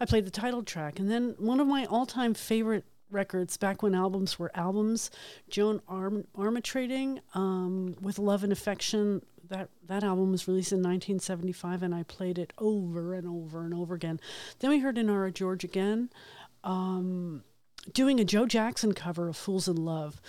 I 0.00 0.04
played 0.04 0.26
the 0.26 0.30
title 0.32 0.64
track, 0.64 0.98
and 0.98 1.08
then 1.08 1.36
one 1.38 1.60
of 1.60 1.68
my 1.68 1.84
all-time 1.84 2.34
favorite 2.34 2.86
records 3.08 3.56
back 3.56 3.84
when 3.84 3.94
albums 3.94 4.36
were 4.36 4.50
albums, 4.56 5.12
Joan 5.48 5.80
Arm- 5.86 6.26
Armatrading 6.36 7.20
um, 7.34 7.94
with 8.00 8.18
Love 8.18 8.42
and 8.42 8.52
Affection. 8.52 9.22
That 9.48 9.70
that 9.86 10.04
album 10.04 10.32
was 10.32 10.46
released 10.46 10.72
in 10.72 10.78
1975, 10.78 11.82
and 11.82 11.94
I 11.94 12.02
played 12.02 12.38
it 12.38 12.52
over 12.58 13.14
and 13.14 13.26
over 13.26 13.64
and 13.64 13.72
over 13.72 13.94
again. 13.94 14.20
Then 14.58 14.70
we 14.70 14.80
heard 14.80 14.96
Inara 14.96 15.32
George 15.32 15.64
again. 15.64 16.10
Um, 16.64 17.44
doing 17.92 18.20
a 18.20 18.24
Joe 18.24 18.46
Jackson 18.46 18.92
cover 18.92 19.28
of 19.28 19.36
Fools 19.36 19.68
in 19.68 19.76
Love. 19.76 20.20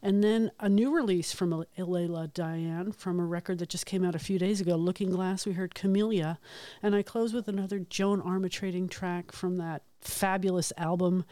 And 0.00 0.22
then 0.22 0.52
a 0.60 0.68
new 0.68 0.94
release 0.94 1.32
from 1.32 1.64
Alela 1.76 2.32
Diane 2.32 2.92
from 2.92 3.18
a 3.18 3.24
record 3.24 3.58
that 3.58 3.68
just 3.68 3.86
came 3.86 4.04
out 4.04 4.14
a 4.14 4.20
few 4.20 4.38
days 4.38 4.60
ago, 4.60 4.76
Looking 4.76 5.10
Glass. 5.10 5.44
We 5.44 5.52
heard 5.52 5.74
Camellia. 5.74 6.38
And 6.82 6.94
I 6.94 7.02
close 7.02 7.32
with 7.32 7.48
another 7.48 7.80
Joan 7.80 8.22
Armatrading 8.22 8.90
track 8.90 9.32
from 9.32 9.56
that 9.56 9.82
fabulous 10.00 10.72
album, 10.76 11.24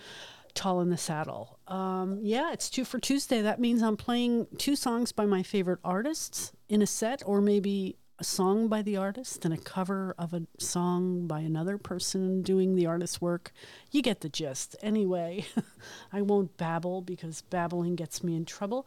Tall 0.54 0.80
in 0.80 0.90
the 0.90 0.96
Saddle. 0.96 1.55
Um, 1.68 2.20
yeah, 2.22 2.52
it's 2.52 2.70
two 2.70 2.84
for 2.84 2.98
Tuesday. 2.98 3.42
That 3.42 3.60
means 3.60 3.82
I'm 3.82 3.96
playing 3.96 4.46
two 4.58 4.76
songs 4.76 5.12
by 5.12 5.26
my 5.26 5.42
favorite 5.42 5.80
artists 5.84 6.52
in 6.68 6.82
a 6.82 6.86
set, 6.86 7.22
or 7.26 7.40
maybe 7.40 7.96
a 8.18 8.24
song 8.24 8.68
by 8.68 8.80
the 8.80 8.96
artist 8.96 9.44
and 9.44 9.52
a 9.52 9.58
cover 9.58 10.14
of 10.18 10.32
a 10.32 10.42
song 10.58 11.26
by 11.26 11.40
another 11.40 11.76
person 11.76 12.40
doing 12.40 12.74
the 12.74 12.86
artist's 12.86 13.20
work. 13.20 13.52
You 13.90 14.00
get 14.00 14.20
the 14.20 14.28
gist. 14.28 14.74
Anyway, 14.80 15.44
I 16.12 16.22
won't 16.22 16.56
babble 16.56 17.02
because 17.02 17.42
babbling 17.42 17.96
gets 17.96 18.24
me 18.24 18.34
in 18.34 18.46
trouble. 18.46 18.86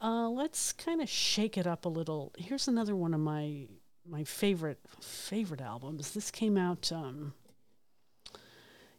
Uh, 0.00 0.28
let's 0.28 0.72
kind 0.72 1.00
of 1.00 1.08
shake 1.08 1.56
it 1.56 1.66
up 1.66 1.84
a 1.84 1.88
little. 1.88 2.32
Here's 2.36 2.66
another 2.66 2.96
one 2.96 3.14
of 3.14 3.20
my 3.20 3.68
my 4.06 4.24
favorite 4.24 4.80
favorite 5.00 5.62
albums. 5.62 6.12
This 6.12 6.30
came 6.30 6.58
out 6.58 6.92
um, 6.92 7.32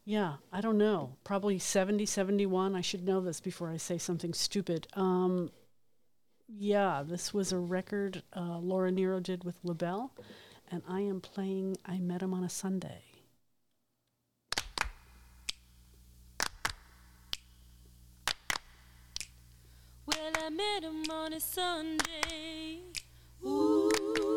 yeah, 0.06 0.36
I 0.53 0.62
don't 0.62 0.78
know. 0.78 1.16
Probably 1.24 1.58
70, 1.58 2.06
71. 2.06 2.76
I 2.76 2.82
should 2.82 3.03
know 3.03 3.20
this 3.22 3.39
before 3.39 3.72
I 3.72 3.78
say 3.78 3.97
something 3.97 4.34
stupid. 4.34 4.88
Um, 4.93 5.49
yeah, 6.47 7.03
this 7.03 7.34
was 7.34 7.51
a 7.51 7.58
record 7.58 8.22
uh, 8.36 8.60
Laura 8.60 8.91
Nyro 8.91 9.20
did 9.20 9.43
with 9.43 9.58
LaBelle, 9.64 10.12
and 10.72 10.84
I 10.88 11.01
am 11.01 11.22
playing 11.22 11.78
I 11.86 11.97
Met 11.97 12.22
Him 12.22 12.36
on 12.36 12.43
a 12.43 12.49
Sunday. 12.49 13.01
Well, 20.06 20.34
I 20.36 20.49
met 20.51 20.84
him 20.84 21.03
on 21.10 21.34
a 21.34 21.39
Sunday. 21.39 22.82
Ooh. 23.43 24.34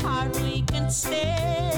Us 0.00 0.06
is 0.06 0.06
hard 0.06 0.36
we 0.42 0.62
can 0.62 0.90
still. 0.90 1.69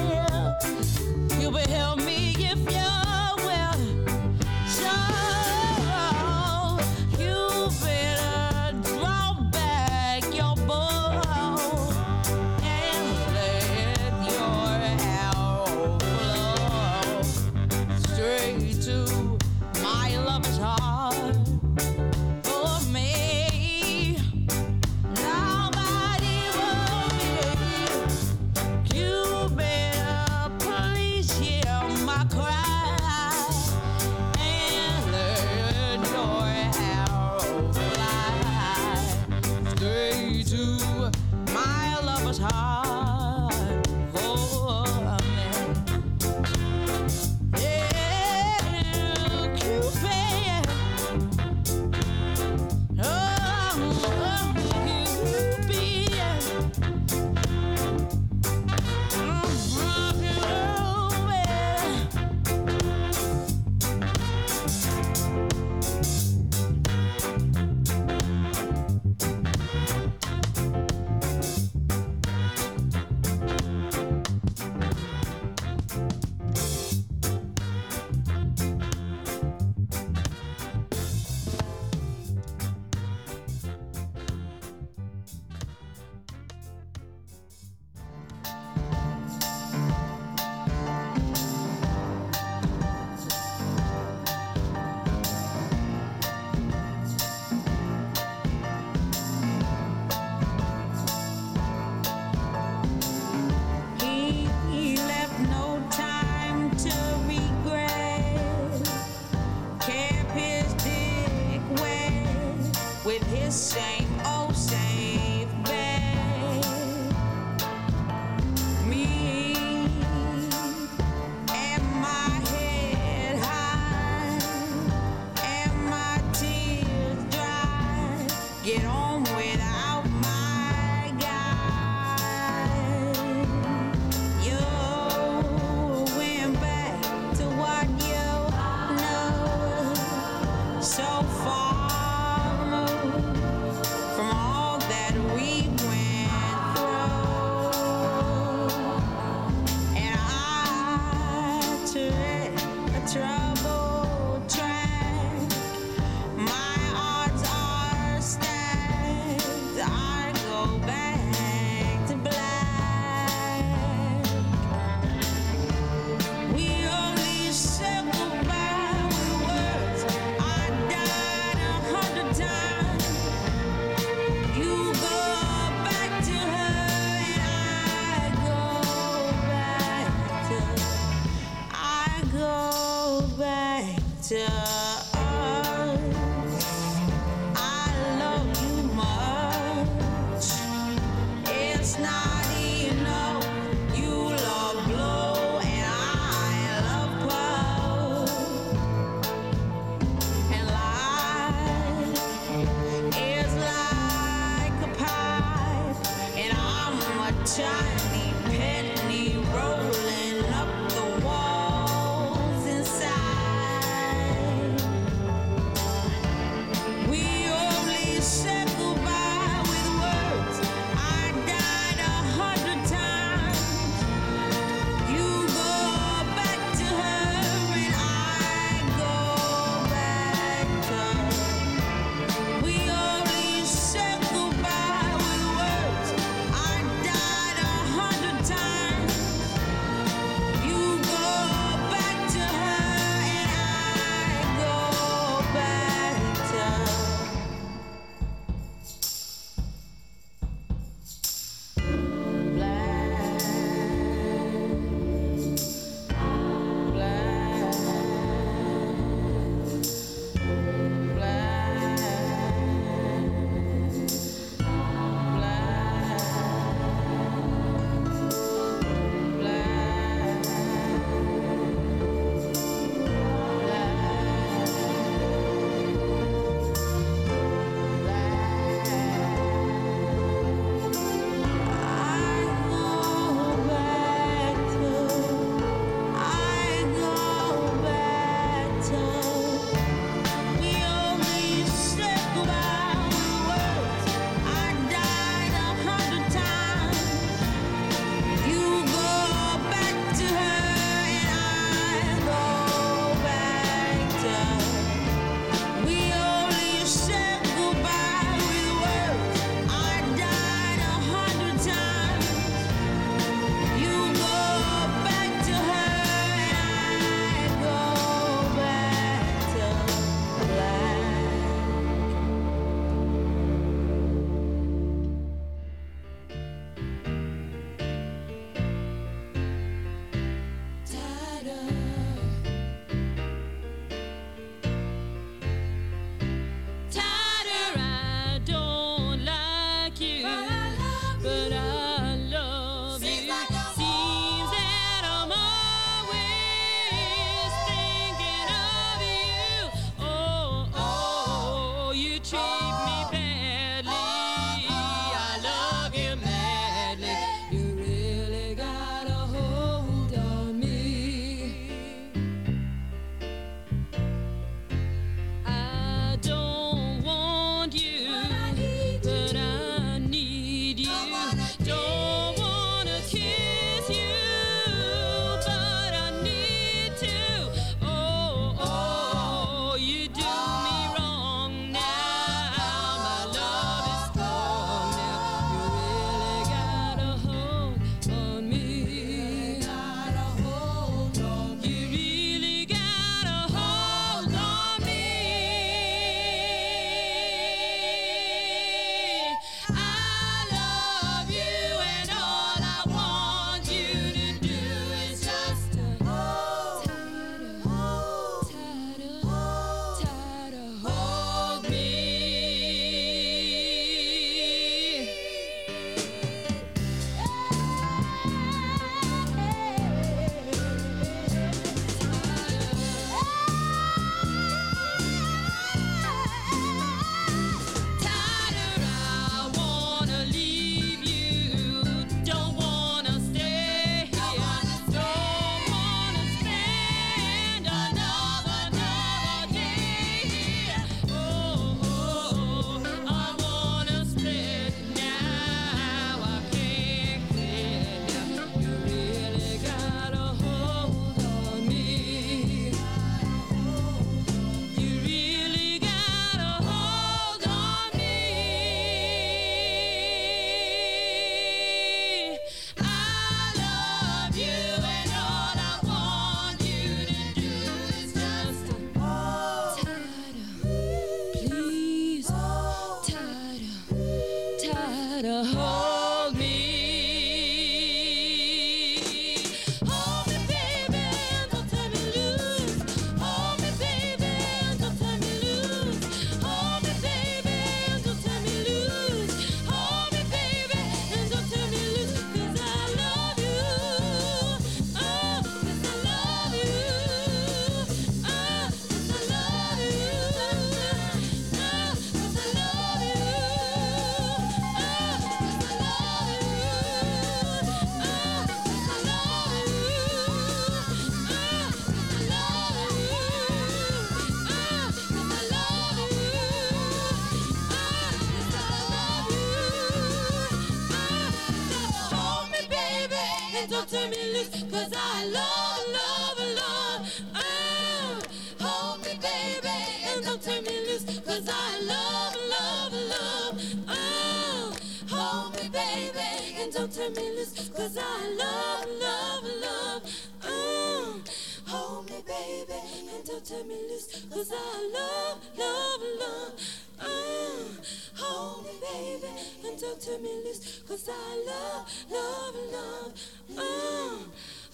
tremendous, 537.11 537.69
cause 537.71 537.99
I 537.99 538.29
love, 538.39 538.87
love, 539.01 539.45
love. 539.61 540.03
Mm. 540.41 541.29
Hold 541.67 542.11
me, 542.11 542.17
baby, 542.27 542.79
and 543.15 543.25
don't 543.25 543.45
turn 543.45 543.67
me 543.67 543.75
loose, 543.89 544.25
cause 544.31 544.53
I 544.53 544.91
love, 544.95 545.39
love, 545.59 546.01
love. 546.21 546.53
Mm. 547.01 548.19
Hold 548.19 548.65
me, 548.65 548.73
baby, 548.81 549.33
and 549.67 549.81
don't 549.81 550.01
turn 550.01 550.23
me 550.23 550.43
loose, 550.45 550.83
cause 550.87 551.09
I 551.09 551.45
love, 551.45 551.89
love, 552.11 552.55
love. 552.73 553.15
Mm. 553.51 554.19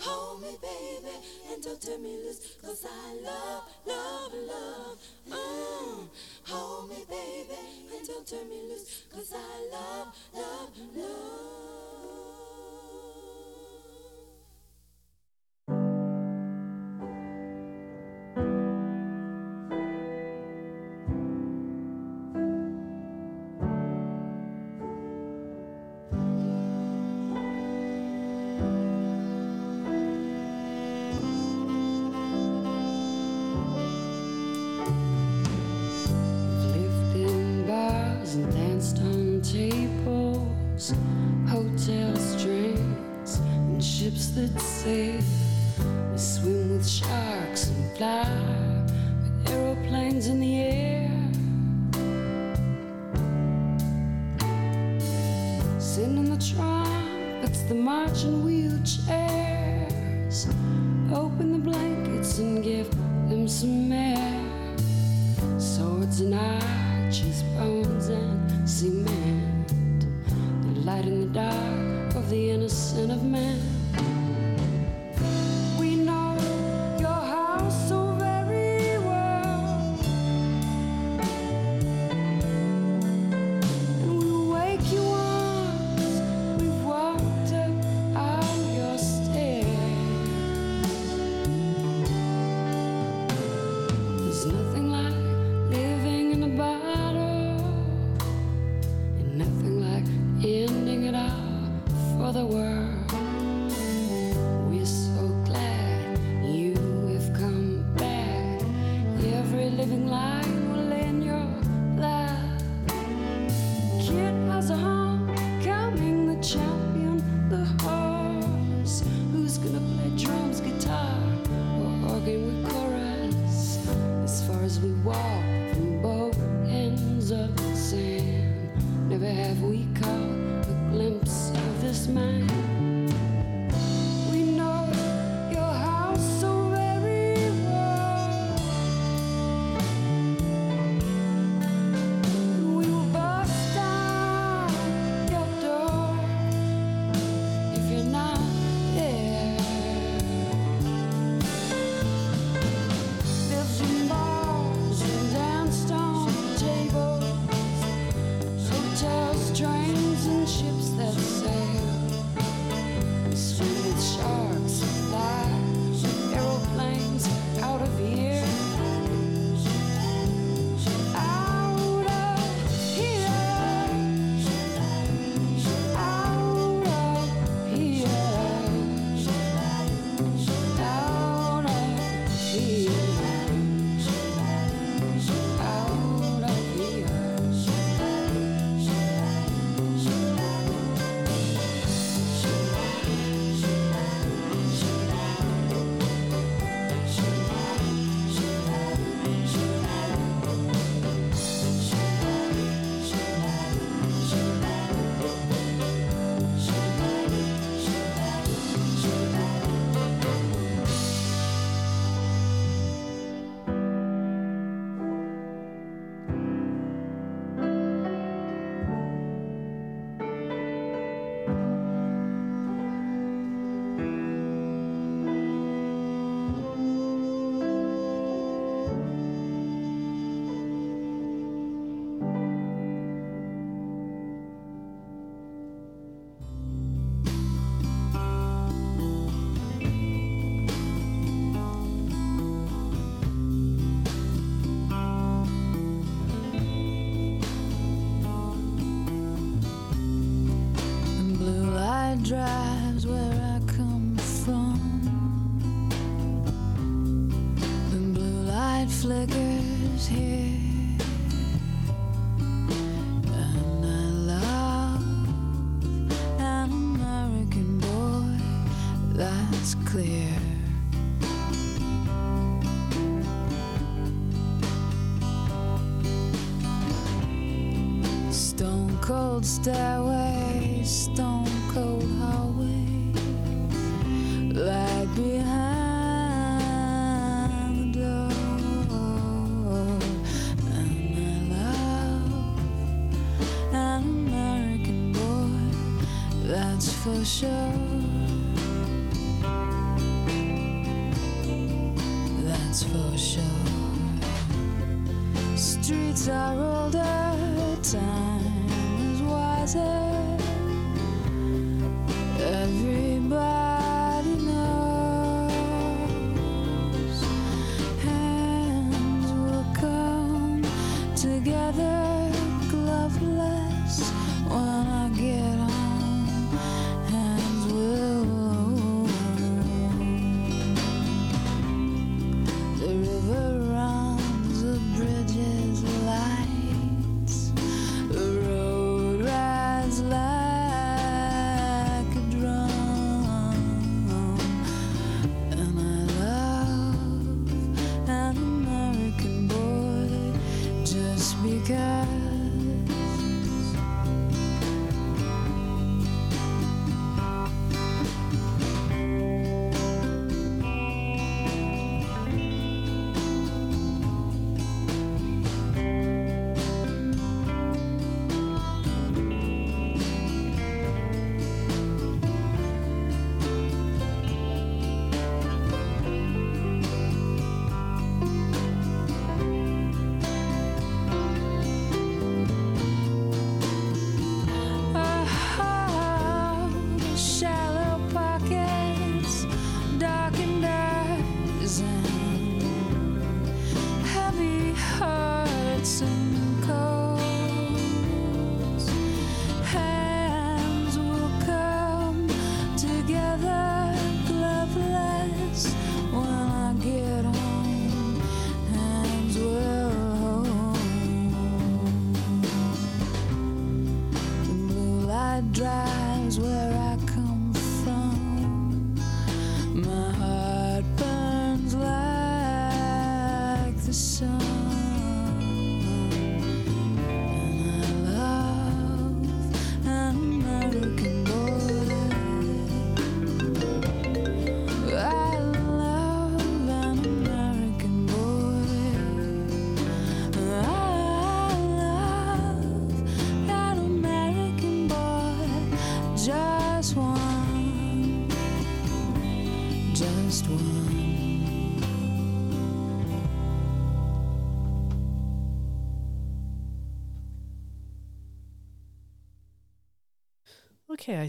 Hold 0.01 0.43
me, 0.43 0.57
baby, 0.61 1.15
and 1.51 1.63
don't 1.63 1.81
turn 1.81 2.03
me 2.03 2.17
loose, 2.25 2.57
cause 2.63 2.85
I 2.85 3.15
love, 3.25 3.63
love, 3.87 4.33
love. 4.35 4.99
Mm. 5.31 6.09
Hold 6.49 6.91
me, 6.91 7.05
baby, 7.09 7.59
and 7.97 8.07
don't 8.07 8.27
turn 8.27 8.49
me 8.51 8.61
loose, 8.69 9.05
cause 9.15 9.33
I 9.35 9.73
love, 9.73 10.15
love, 10.35 10.71
love. 10.95 11.88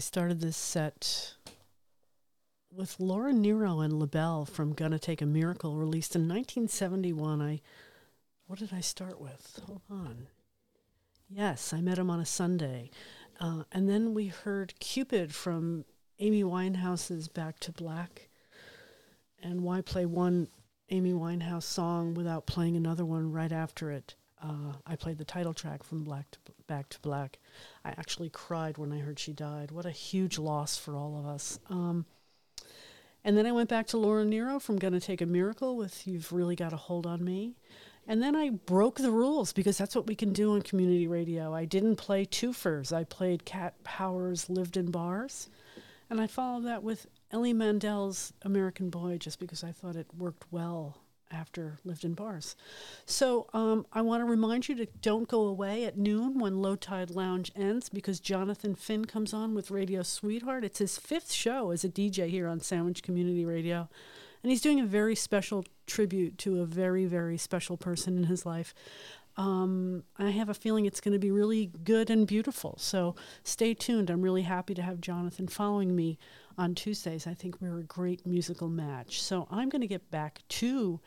Started 0.00 0.40
this 0.40 0.56
set 0.56 1.34
with 2.72 2.98
Laura 2.98 3.34
Nyro 3.34 3.80
and 3.80 3.92
LaBelle 3.92 4.46
from 4.46 4.72
Gonna 4.72 4.98
Take 4.98 5.20
a 5.20 5.26
Miracle, 5.26 5.76
released 5.76 6.16
in 6.16 6.22
1971. 6.22 7.42
I 7.42 7.60
what 8.46 8.58
did 8.58 8.72
I 8.72 8.80
start 8.80 9.20
with? 9.20 9.60
Hold 9.66 9.82
on. 9.90 10.26
Yes, 11.28 11.74
I 11.74 11.82
met 11.82 11.98
him 11.98 12.08
on 12.08 12.18
a 12.18 12.24
Sunday, 12.24 12.90
uh, 13.38 13.64
and 13.72 13.88
then 13.90 14.14
we 14.14 14.28
heard 14.28 14.72
Cupid 14.80 15.34
from 15.34 15.84
Amy 16.18 16.42
Winehouse's 16.42 17.28
Back 17.28 17.60
to 17.60 17.70
Black. 17.70 18.30
And 19.42 19.60
why 19.60 19.82
play 19.82 20.06
one 20.06 20.48
Amy 20.88 21.12
Winehouse 21.12 21.64
song 21.64 22.14
without 22.14 22.46
playing 22.46 22.74
another 22.74 23.04
one 23.04 23.30
right 23.30 23.52
after 23.52 23.90
it? 23.92 24.14
Uh, 24.42 24.72
I 24.86 24.96
played 24.96 25.18
the 25.18 25.24
title 25.26 25.52
track 25.52 25.82
from 25.82 26.04
Black 26.04 26.30
to 26.30 26.38
Back 26.66 26.88
to 26.88 27.00
Black. 27.00 27.38
I 27.84 27.90
actually 27.90 28.30
cried 28.30 28.78
when 28.78 28.92
I 28.92 28.98
heard 28.98 29.18
she 29.18 29.32
died. 29.32 29.70
What 29.70 29.86
a 29.86 29.90
huge 29.90 30.38
loss 30.38 30.76
for 30.76 30.96
all 30.96 31.18
of 31.18 31.26
us. 31.26 31.58
Um, 31.68 32.04
and 33.24 33.36
then 33.36 33.46
I 33.46 33.52
went 33.52 33.68
back 33.68 33.86
to 33.88 33.98
Laura 33.98 34.24
Nyro 34.24 34.58
from 34.58 34.78
Gonna 34.78 35.00
Take 35.00 35.20
a 35.20 35.26
Miracle 35.26 35.76
with 35.76 36.06
You've 36.06 36.32
Really 36.32 36.56
Got 36.56 36.72
a 36.72 36.76
Hold 36.76 37.06
on 37.06 37.24
Me. 37.24 37.56
And 38.06 38.22
then 38.22 38.34
I 38.34 38.50
broke 38.50 38.98
the 38.98 39.10
rules 39.10 39.52
because 39.52 39.78
that's 39.78 39.94
what 39.94 40.06
we 40.06 40.14
can 40.14 40.32
do 40.32 40.52
on 40.52 40.62
community 40.62 41.06
radio. 41.06 41.54
I 41.54 41.64
didn't 41.64 41.96
play 41.96 42.24
twofers. 42.24 42.92
I 42.92 43.04
played 43.04 43.44
Cat 43.44 43.82
Powers 43.84 44.48
Lived 44.50 44.76
in 44.76 44.90
Bars. 44.90 45.48
And 46.08 46.20
I 46.20 46.26
followed 46.26 46.64
that 46.64 46.82
with 46.82 47.06
Ellie 47.30 47.52
Mandel's 47.52 48.32
American 48.42 48.90
Boy 48.90 49.18
just 49.18 49.38
because 49.38 49.62
I 49.62 49.70
thought 49.70 49.96
it 49.96 50.08
worked 50.16 50.44
well 50.50 50.98
after 51.30 51.78
Lived 51.84 52.04
in 52.04 52.14
Bars. 52.14 52.56
So 53.06 53.46
um, 53.52 53.86
I 53.92 54.02
want 54.02 54.20
to 54.22 54.24
remind 54.24 54.68
you 54.68 54.74
to 54.76 54.86
don't 55.02 55.28
go 55.28 55.42
away 55.42 55.84
at 55.84 55.98
noon 55.98 56.38
when 56.38 56.62
Low 56.62 56.76
Tide 56.76 57.10
Lounge 57.10 57.52
ends 57.54 57.88
because 57.88 58.20
Jonathan 58.20 58.74
Finn 58.74 59.04
comes 59.04 59.32
on 59.32 59.54
with 59.54 59.70
Radio 59.70 60.02
Sweetheart. 60.02 60.64
It's 60.64 60.78
his 60.78 60.98
fifth 60.98 61.32
show 61.32 61.70
as 61.70 61.84
a 61.84 61.88
DJ 61.88 62.28
here 62.28 62.48
on 62.48 62.60
Sandwich 62.60 63.02
Community 63.02 63.44
Radio. 63.44 63.88
And 64.42 64.50
he's 64.50 64.62
doing 64.62 64.80
a 64.80 64.86
very 64.86 65.14
special 65.14 65.64
tribute 65.86 66.38
to 66.38 66.60
a 66.60 66.64
very, 66.66 67.04
very 67.04 67.36
special 67.36 67.76
person 67.76 68.16
in 68.16 68.24
his 68.24 68.46
life. 68.46 68.74
Um, 69.36 70.04
I 70.18 70.30
have 70.30 70.48
a 70.48 70.54
feeling 70.54 70.84
it's 70.86 71.00
going 71.00 71.12
to 71.12 71.18
be 71.18 71.30
really 71.30 71.70
good 71.84 72.10
and 72.10 72.26
beautiful. 72.26 72.76
So 72.78 73.14
stay 73.42 73.74
tuned. 73.74 74.10
I'm 74.10 74.22
really 74.22 74.42
happy 74.42 74.74
to 74.74 74.82
have 74.82 75.00
Jonathan 75.00 75.48
following 75.48 75.94
me 75.96 76.18
on 76.58 76.74
Tuesdays. 76.74 77.26
I 77.26 77.34
think 77.34 77.60
we're 77.60 77.78
a 77.78 77.84
great 77.84 78.26
musical 78.26 78.68
match. 78.68 79.22
So 79.22 79.46
I'm 79.50 79.68
going 79.68 79.80
to 79.80 79.86
get 79.86 80.10
back 80.10 80.42
to 80.48 81.00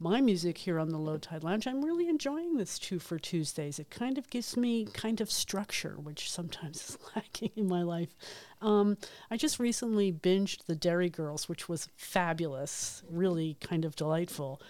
my 0.00 0.20
music 0.20 0.58
here 0.58 0.78
on 0.78 0.88
the 0.88 0.98
Low 0.98 1.18
Tide 1.18 1.44
Lounge. 1.44 1.66
I'm 1.66 1.84
really 1.84 2.08
enjoying 2.08 2.56
this 2.56 2.78
two 2.78 2.98
for 2.98 3.18
Tuesdays. 3.18 3.78
It 3.78 3.90
kind 3.90 4.18
of 4.18 4.28
gives 4.28 4.56
me 4.56 4.86
kind 4.86 5.20
of 5.20 5.30
structure, 5.30 5.96
which 5.98 6.30
sometimes 6.30 6.76
is 6.88 6.98
lacking 7.14 7.52
in 7.56 7.68
my 7.68 7.82
life. 7.82 8.14
Um, 8.60 8.96
I 9.30 9.36
just 9.36 9.58
recently 9.58 10.12
binged 10.12 10.66
The 10.66 10.74
Derry 10.74 11.10
Girls, 11.10 11.48
which 11.48 11.68
was 11.68 11.88
fabulous, 11.96 13.02
really 13.08 13.56
kind 13.60 13.84
of 13.84 13.94
delightful. 13.94 14.60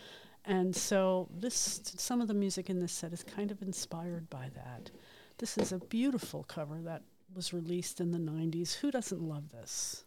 And 0.46 0.76
so 0.76 1.28
this 1.34 1.80
some 1.96 2.20
of 2.20 2.28
the 2.28 2.34
music 2.34 2.68
in 2.68 2.78
this 2.80 2.92
set 2.92 3.12
is 3.12 3.22
kind 3.22 3.50
of 3.50 3.62
inspired 3.62 4.28
by 4.28 4.50
that. 4.54 4.90
This 5.38 5.56
is 5.56 5.72
a 5.72 5.78
beautiful 5.78 6.44
cover 6.44 6.80
that 6.82 7.02
was 7.34 7.52
released 7.52 8.00
in 8.00 8.12
the 8.12 8.18
90s. 8.18 8.74
Who 8.74 8.90
doesn't 8.90 9.22
love 9.22 9.48
this? 9.50 10.04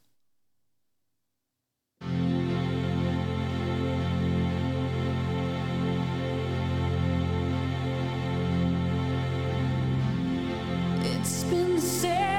It's 11.04 11.44
been 11.46 11.80
seven 11.80 12.37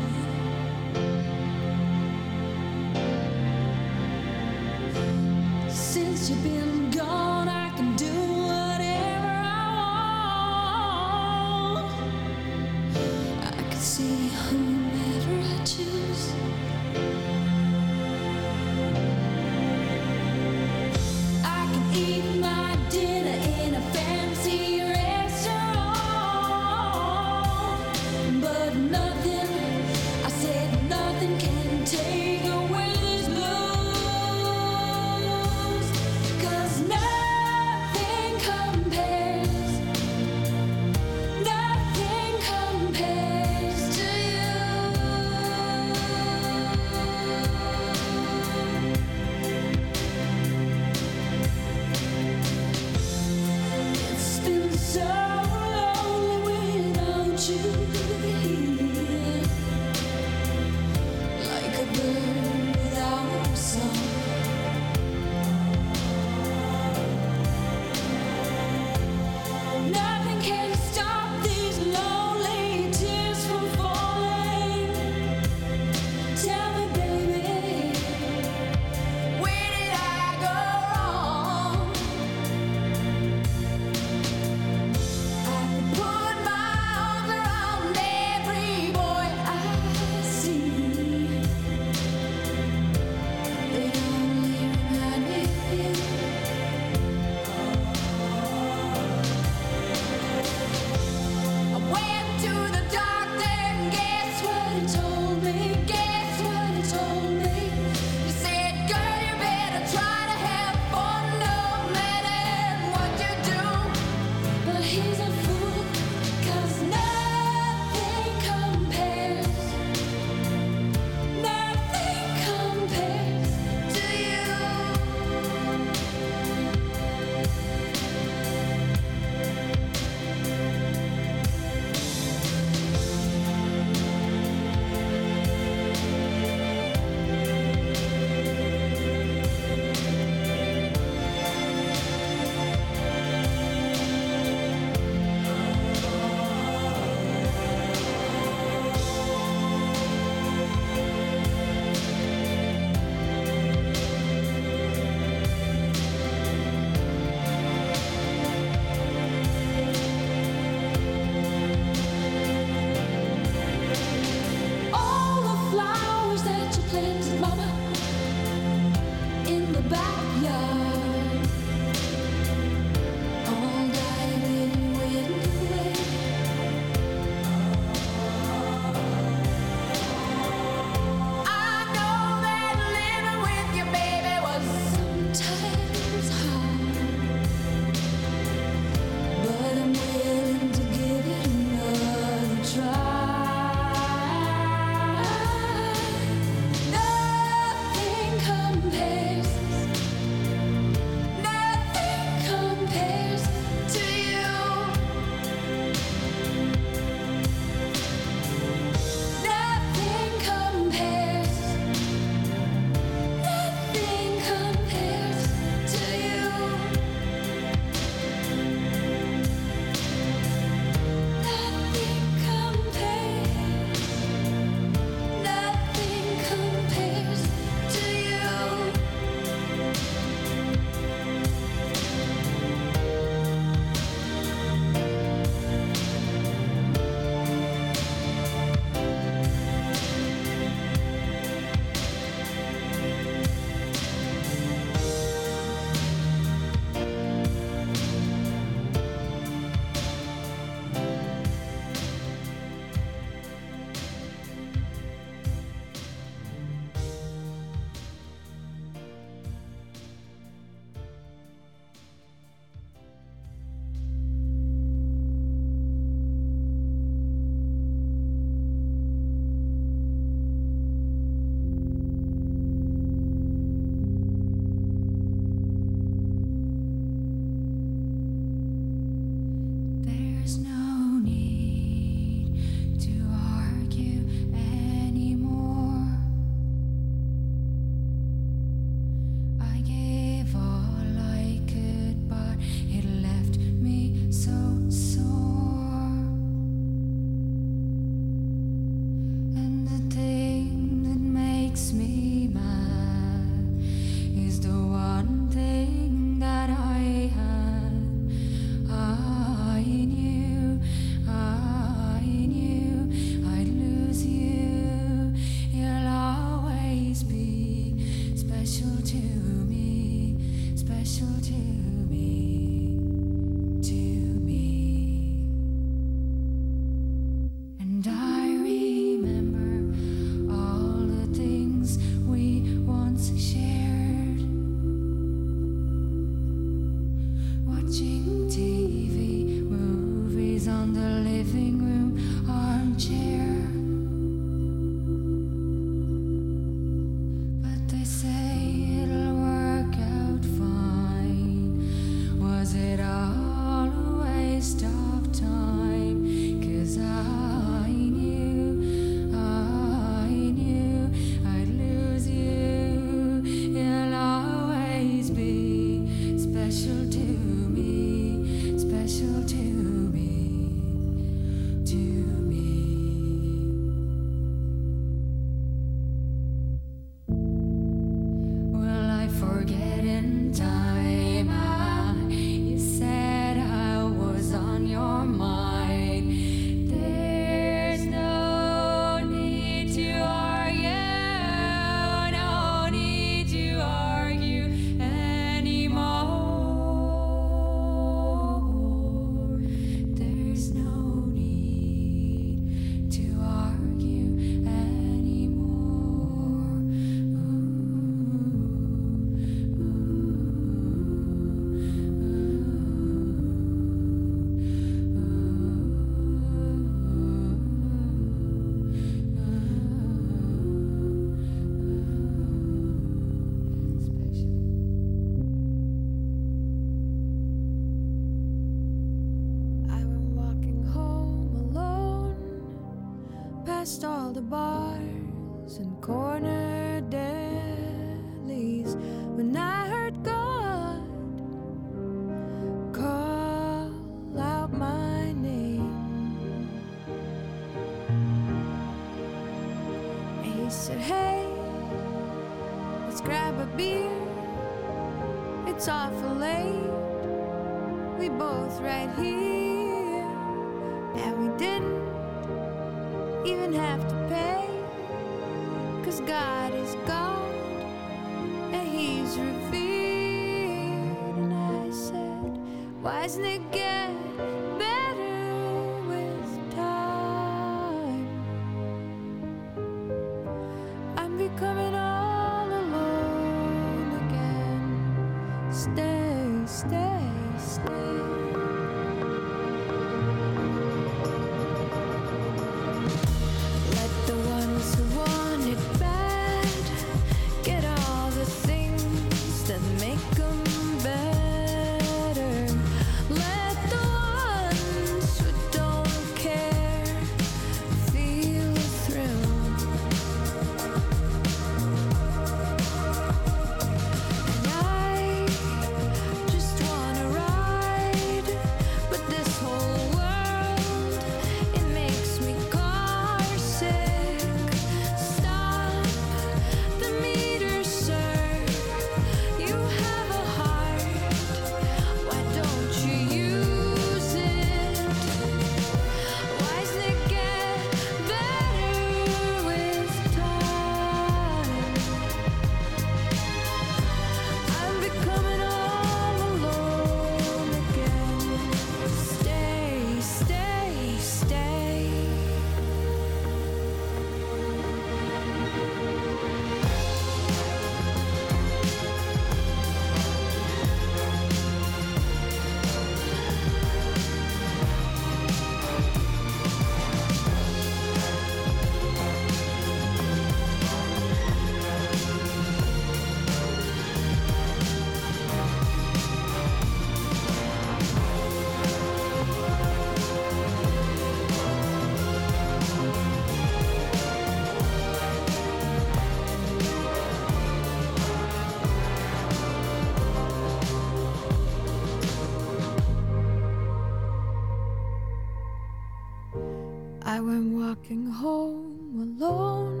went 597.44 597.72
walking 597.72 598.26
home 598.26 599.18
alone, 599.20 600.00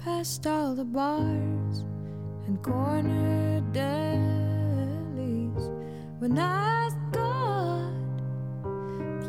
past 0.00 0.44
all 0.46 0.74
the 0.74 0.84
bars 0.84 1.84
and 2.46 2.60
corner 2.62 3.62
delis. 3.72 5.62
When 6.18 6.36
I 6.36 6.86
asked 6.86 7.12
God, 7.12 7.94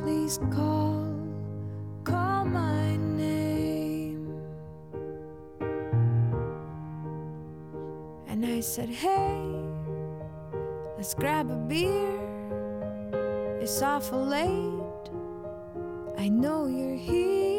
please 0.02 0.40
call, 0.50 1.06
call 2.04 2.46
my 2.46 2.96
name. 2.98 4.28
And 8.28 8.44
I 8.46 8.60
said, 8.62 8.90
hey, 8.90 9.40
let's 10.98 11.14
grab 11.14 11.52
a 11.52 11.56
beer. 11.56 12.18
It's 13.62 13.82
awful 13.84 14.26
late. 14.26 14.91
I 16.22 16.30
know 16.30 16.68
you're 16.68 16.98
here, 16.98 17.51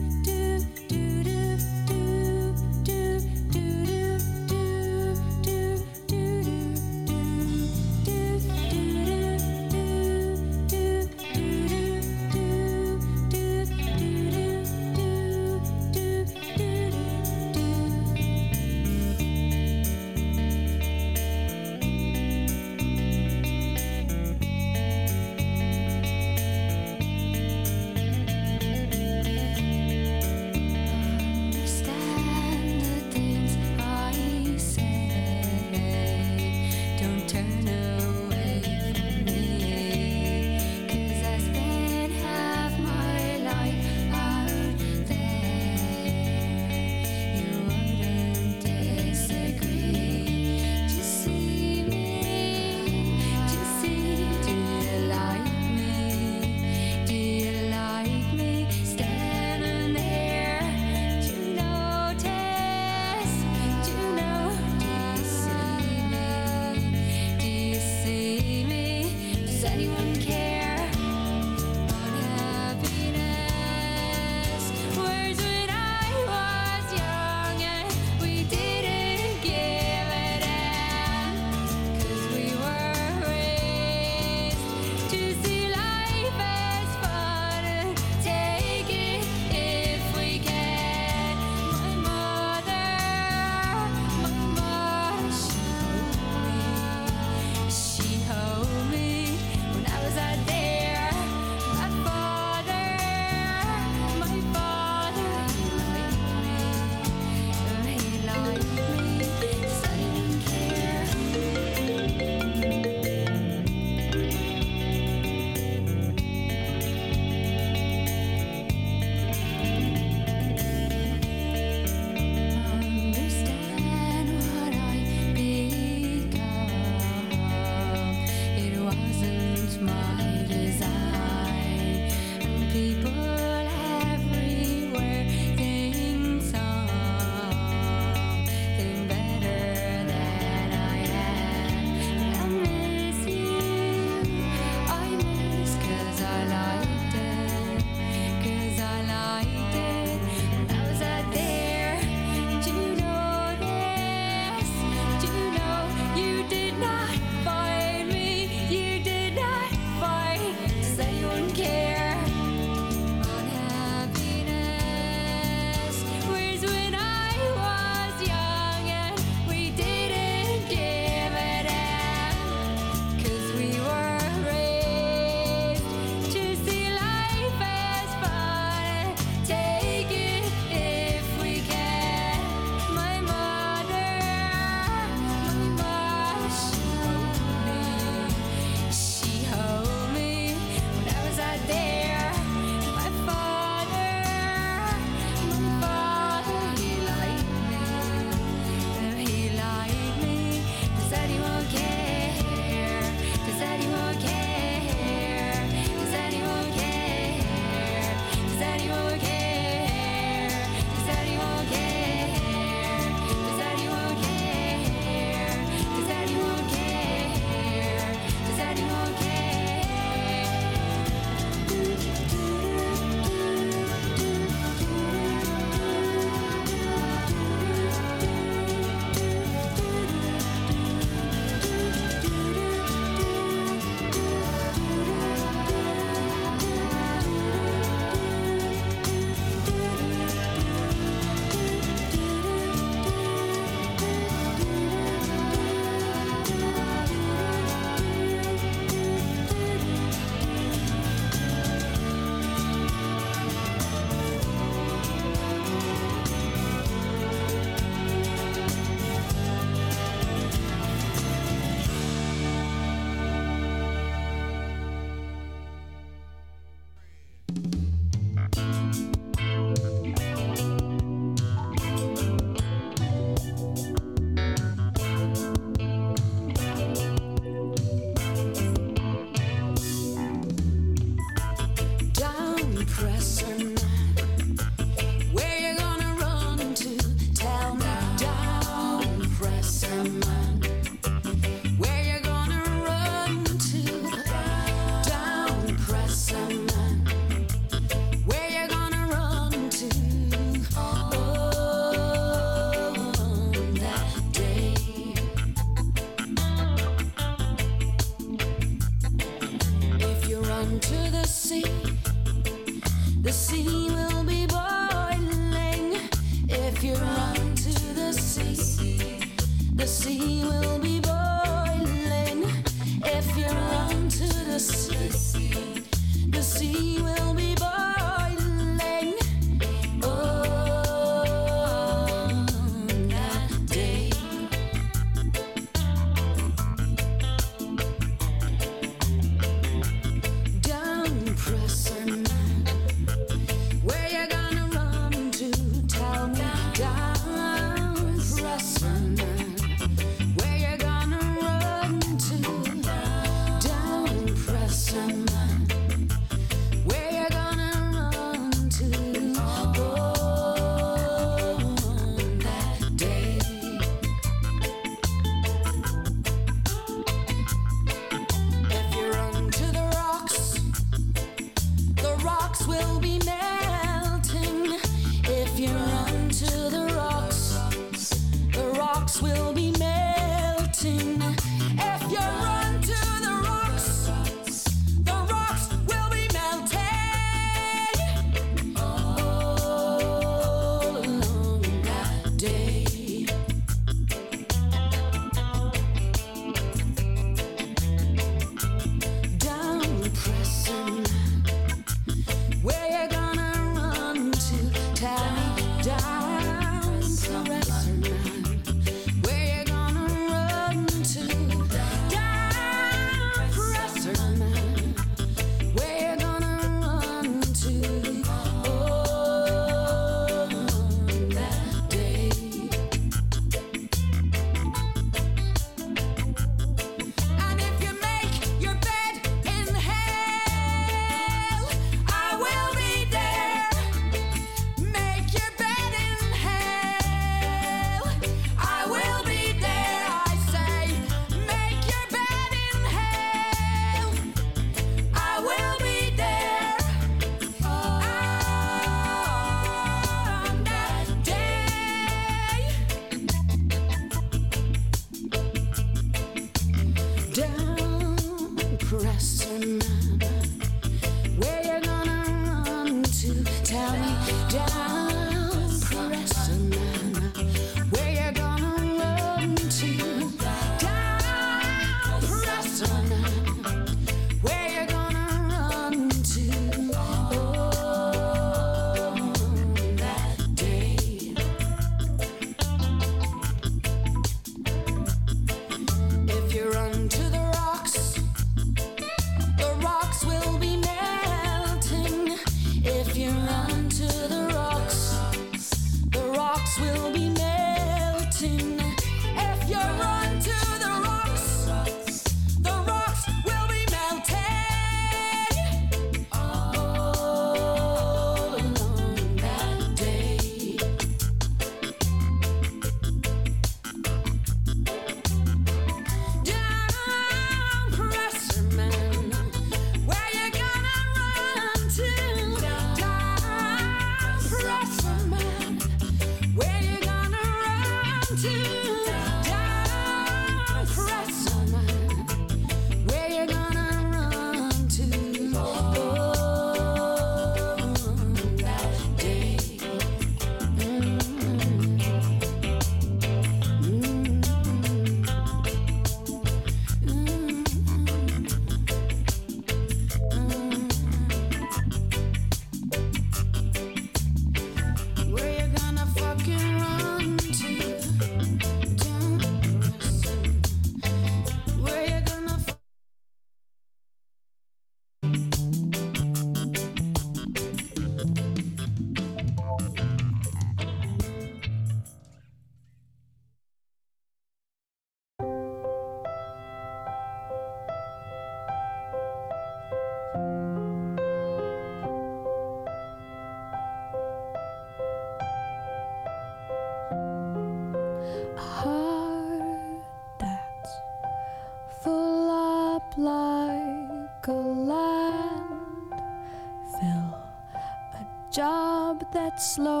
job 599.61 600.00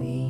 surprises, 0.00 0.29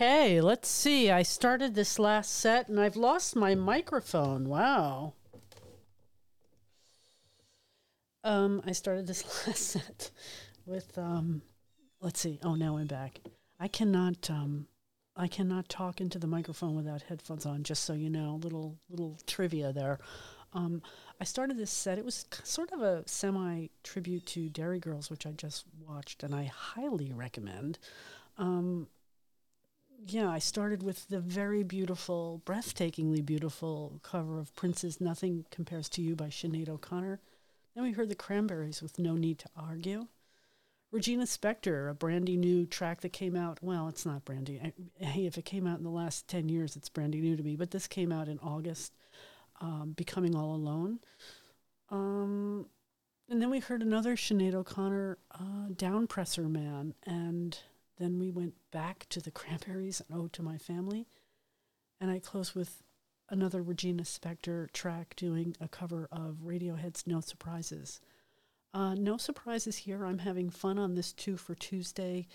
Okay, 0.00 0.40
let's 0.40 0.66
see. 0.66 1.10
I 1.10 1.22
started 1.22 1.74
this 1.74 1.98
last 1.98 2.34
set 2.34 2.70
and 2.70 2.80
I've 2.80 2.96
lost 2.96 3.36
my 3.36 3.54
microphone. 3.54 4.48
Wow. 4.48 5.12
Um, 8.24 8.62
I 8.64 8.72
started 8.72 9.06
this 9.06 9.22
last 9.46 9.58
set 9.58 10.10
with 10.64 10.96
um 10.96 11.42
let's 12.00 12.18
see. 12.18 12.40
Oh, 12.42 12.54
now 12.54 12.78
I'm 12.78 12.86
back. 12.86 13.20
I 13.58 13.68
cannot 13.68 14.30
um 14.30 14.68
I 15.16 15.28
cannot 15.28 15.68
talk 15.68 16.00
into 16.00 16.18
the 16.18 16.26
microphone 16.26 16.74
without 16.74 17.02
headphones 17.02 17.44
on, 17.44 17.62
just 17.62 17.84
so 17.84 17.92
you 17.92 18.08
know. 18.08 18.40
Little 18.42 18.78
little 18.88 19.18
trivia 19.26 19.70
there. 19.70 19.98
Um, 20.54 20.80
I 21.20 21.24
started 21.24 21.58
this 21.58 21.70
set. 21.70 21.98
It 21.98 22.06
was 22.06 22.24
sort 22.42 22.72
of 22.72 22.80
a 22.80 23.06
semi 23.06 23.66
tribute 23.84 24.24
to 24.28 24.48
Derry 24.48 24.80
Girls, 24.80 25.10
which 25.10 25.26
I 25.26 25.32
just 25.32 25.66
watched, 25.86 26.22
and 26.22 26.34
I 26.34 26.44
highly 26.44 27.12
recommend. 27.12 27.78
Um, 28.38 28.86
yeah, 30.06 30.28
I 30.28 30.38
started 30.38 30.82
with 30.82 31.08
the 31.08 31.20
very 31.20 31.62
beautiful, 31.62 32.42
breathtakingly 32.44 33.24
beautiful 33.24 34.00
cover 34.02 34.38
of 34.38 34.54
Prince's 34.54 35.00
"Nothing 35.00 35.46
Compares 35.50 35.88
to 35.90 36.02
You" 36.02 36.16
by 36.16 36.26
Sinead 36.28 36.68
O'Connor. 36.68 37.20
Then 37.74 37.84
we 37.84 37.92
heard 37.92 38.08
the 38.08 38.14
Cranberries 38.14 38.82
with 38.82 38.98
"No 38.98 39.14
Need 39.14 39.38
to 39.40 39.48
Argue." 39.56 40.08
Regina 40.92 41.22
Spektor, 41.22 41.88
a 41.88 41.94
brandy 41.94 42.36
new 42.36 42.66
track 42.66 43.00
that 43.02 43.12
came 43.12 43.36
out. 43.36 43.58
Well, 43.62 43.88
it's 43.88 44.04
not 44.04 44.24
brandy. 44.24 44.60
Hey, 44.98 45.26
if 45.26 45.38
it 45.38 45.44
came 45.44 45.66
out 45.66 45.78
in 45.78 45.84
the 45.84 45.90
last 45.90 46.26
10 46.26 46.48
years, 46.48 46.74
it's 46.74 46.88
brandy 46.88 47.20
new 47.20 47.36
to 47.36 47.42
me. 47.44 47.54
But 47.54 47.70
this 47.70 47.86
came 47.86 48.10
out 48.10 48.28
in 48.28 48.40
August, 48.40 48.92
um, 49.60 49.94
Becoming 49.96 50.34
All 50.34 50.52
Alone. 50.54 50.98
Um, 51.90 52.66
and 53.28 53.40
then 53.40 53.50
we 53.50 53.60
heard 53.60 53.82
another 53.82 54.16
Sinead 54.16 54.54
O'Connor, 54.54 55.18
uh, 55.32 55.68
Downpressor 55.72 56.50
Man. 56.50 56.94
And 57.04 57.56
then 58.00 58.18
we 58.18 58.30
went 58.30 58.54
back 58.72 59.06
to 59.10 59.20
the 59.20 59.30
Cranberries 59.30 60.00
and 60.00 60.18
Ode 60.18 60.32
to 60.34 60.42
My 60.42 60.58
Family. 60.58 61.06
And 62.00 62.10
I 62.10 62.18
close 62.18 62.54
with 62.54 62.82
another 63.28 63.62
Regina 63.62 64.02
Spektor 64.02 64.72
track 64.72 65.14
doing 65.16 65.56
a 65.60 65.68
cover 65.68 66.08
of 66.10 66.38
Radiohead's 66.44 67.06
No 67.06 67.20
Surprises. 67.20 68.00
Uh, 68.72 68.94
no 68.94 69.16
surprises 69.16 69.76
here. 69.76 70.04
I'm 70.04 70.18
having 70.18 70.48
fun 70.48 70.78
on 70.78 70.94
this 70.94 71.12
two 71.12 71.36
for 71.36 71.54
Tuesday 71.54 72.26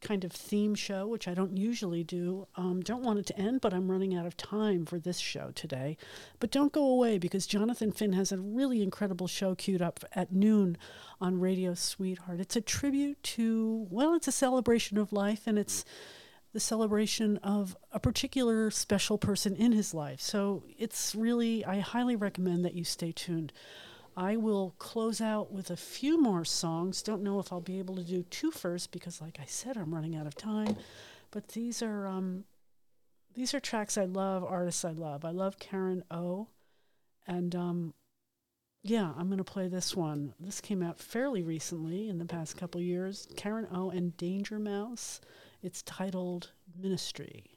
kind 0.00 0.24
of 0.24 0.32
theme 0.32 0.74
show, 0.74 1.06
which 1.06 1.26
I 1.26 1.34
don't 1.34 1.56
usually 1.56 2.04
do. 2.04 2.46
Um, 2.56 2.80
don't 2.80 3.02
want 3.02 3.18
it 3.18 3.26
to 3.26 3.38
end, 3.38 3.60
but 3.60 3.72
I'm 3.72 3.90
running 3.90 4.14
out 4.14 4.26
of 4.26 4.36
time 4.36 4.86
for 4.86 4.98
this 4.98 5.18
show 5.18 5.52
today. 5.54 5.96
But 6.38 6.50
don't 6.50 6.72
go 6.72 6.84
away 6.86 7.18
because 7.18 7.46
Jonathan 7.46 7.92
Finn 7.92 8.12
has 8.12 8.32
a 8.32 8.38
really 8.38 8.82
incredible 8.82 9.26
show 9.26 9.54
queued 9.54 9.82
up 9.82 10.04
at 10.12 10.32
noon 10.32 10.76
on 11.20 11.40
Radio 11.40 11.74
Sweetheart. 11.74 12.40
It's 12.40 12.56
a 12.56 12.60
tribute 12.60 13.22
to, 13.22 13.86
well, 13.90 14.14
it's 14.14 14.28
a 14.28 14.32
celebration 14.32 14.98
of 14.98 15.12
life 15.12 15.46
and 15.46 15.58
it's 15.58 15.84
the 16.52 16.60
celebration 16.60 17.36
of 17.38 17.76
a 17.92 18.00
particular 18.00 18.70
special 18.70 19.18
person 19.18 19.54
in 19.56 19.72
his 19.72 19.92
life. 19.92 20.20
So 20.20 20.64
it's 20.78 21.14
really, 21.14 21.64
I 21.64 21.80
highly 21.80 22.16
recommend 22.16 22.64
that 22.64 22.74
you 22.74 22.84
stay 22.84 23.12
tuned. 23.12 23.52
I 24.16 24.36
will 24.36 24.74
close 24.78 25.20
out 25.20 25.52
with 25.52 25.70
a 25.70 25.76
few 25.76 26.20
more 26.20 26.44
songs. 26.44 27.02
Don't 27.02 27.22
know 27.22 27.38
if 27.38 27.52
I'll 27.52 27.60
be 27.60 27.78
able 27.78 27.96
to 27.96 28.04
do 28.04 28.22
two 28.22 28.50
first 28.50 28.90
because, 28.90 29.20
like 29.20 29.38
I 29.40 29.44
said, 29.44 29.76
I'm 29.76 29.94
running 29.94 30.16
out 30.16 30.26
of 30.26 30.34
time. 30.34 30.76
But 31.30 31.48
these 31.48 31.82
are 31.82 32.06
um, 32.06 32.44
these 33.34 33.52
are 33.52 33.60
tracks 33.60 33.98
I 33.98 34.06
love, 34.06 34.42
artists 34.42 34.84
I 34.84 34.92
love. 34.92 35.24
I 35.24 35.30
love 35.30 35.58
Karen 35.58 36.02
O, 36.10 36.48
and 37.26 37.54
um, 37.54 37.94
yeah, 38.82 39.12
I'm 39.18 39.26
going 39.26 39.38
to 39.38 39.44
play 39.44 39.68
this 39.68 39.94
one. 39.94 40.32
This 40.40 40.60
came 40.60 40.82
out 40.82 40.98
fairly 40.98 41.42
recently 41.42 42.08
in 42.08 42.18
the 42.18 42.24
past 42.24 42.56
couple 42.56 42.80
years. 42.80 43.28
Karen 43.36 43.66
O 43.72 43.90
and 43.90 44.16
Danger 44.16 44.58
Mouse. 44.58 45.20
It's 45.60 45.82
titled 45.82 46.52
Ministry. 46.80 47.55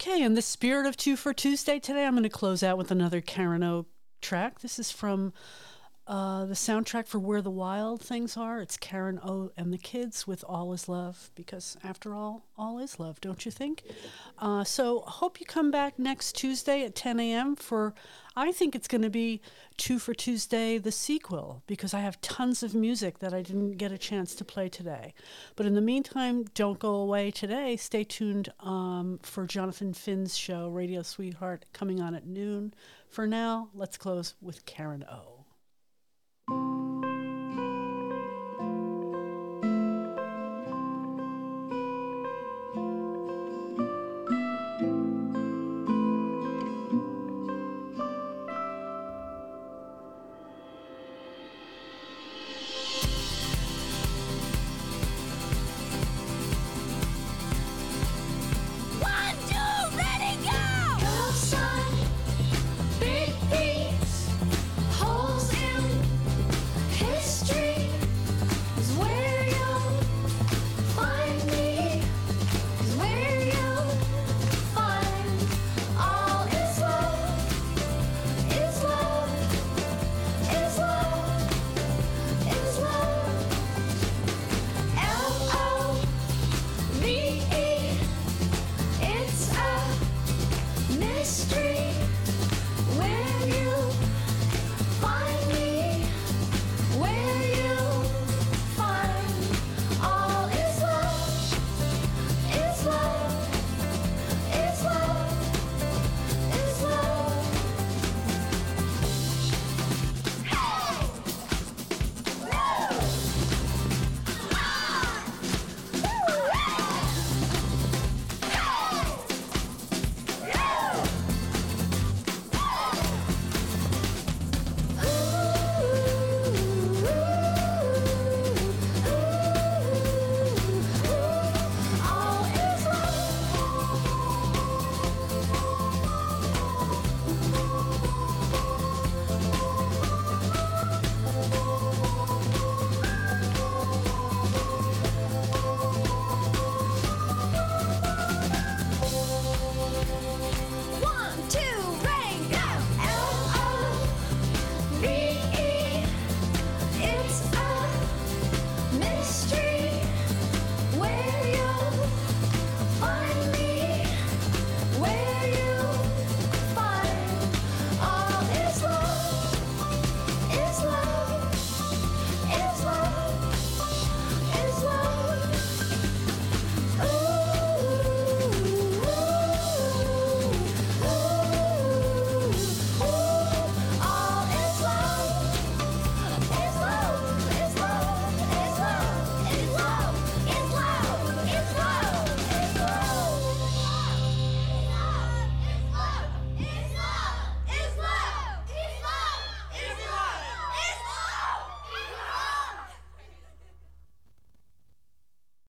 Okay, 0.00 0.22
in 0.22 0.32
the 0.32 0.40
spirit 0.40 0.86
of 0.86 0.96
Two 0.96 1.14
for 1.14 1.34
Tuesday 1.34 1.78
today, 1.78 2.06
I'm 2.06 2.14
going 2.14 2.22
to 2.22 2.30
close 2.30 2.62
out 2.62 2.78
with 2.78 2.90
another 2.90 3.20
Karen 3.20 3.62
O 3.62 3.84
track. 4.22 4.60
This 4.60 4.78
is 4.78 4.90
from 4.90 5.34
uh, 6.10 6.44
the 6.44 6.54
soundtrack 6.54 7.06
for 7.06 7.20
Where 7.20 7.40
the 7.40 7.52
Wild 7.52 8.02
Things 8.02 8.36
Are. 8.36 8.60
It's 8.60 8.76
Karen 8.76 9.20
O 9.22 9.52
and 9.56 9.72
the 9.72 9.78
Kids 9.78 10.26
with 10.26 10.42
All 10.48 10.72
Is 10.72 10.88
Love, 10.88 11.30
because 11.36 11.76
after 11.84 12.16
all, 12.16 12.44
all 12.58 12.80
is 12.80 12.98
love, 12.98 13.20
don't 13.20 13.44
you 13.44 13.52
think? 13.52 13.84
Uh, 14.36 14.64
so, 14.64 15.02
hope 15.06 15.38
you 15.38 15.46
come 15.46 15.70
back 15.70 16.00
next 16.00 16.32
Tuesday 16.32 16.82
at 16.82 16.96
10 16.96 17.20
a.m. 17.20 17.54
for, 17.54 17.94
I 18.34 18.50
think 18.50 18.74
it's 18.74 18.88
going 18.88 19.02
to 19.02 19.08
be 19.08 19.40
Two 19.76 20.00
for 20.00 20.12
Tuesday, 20.12 20.78
the 20.78 20.90
sequel, 20.90 21.62
because 21.68 21.94
I 21.94 22.00
have 22.00 22.20
tons 22.20 22.64
of 22.64 22.74
music 22.74 23.20
that 23.20 23.32
I 23.32 23.42
didn't 23.42 23.76
get 23.76 23.92
a 23.92 23.98
chance 23.98 24.34
to 24.34 24.44
play 24.44 24.68
today. 24.68 25.14
But 25.54 25.66
in 25.66 25.76
the 25.76 25.80
meantime, 25.80 26.46
don't 26.54 26.80
go 26.80 26.96
away 26.96 27.30
today. 27.30 27.76
Stay 27.76 28.02
tuned 28.02 28.52
um, 28.58 29.20
for 29.22 29.46
Jonathan 29.46 29.94
Finn's 29.94 30.36
show, 30.36 30.68
Radio 30.68 31.02
Sweetheart, 31.02 31.66
coming 31.72 32.00
on 32.00 32.16
at 32.16 32.26
noon. 32.26 32.74
For 33.08 33.28
now, 33.28 33.68
let's 33.74 33.96
close 33.96 34.34
with 34.42 34.66
Karen 34.66 35.04
O. 35.04 35.39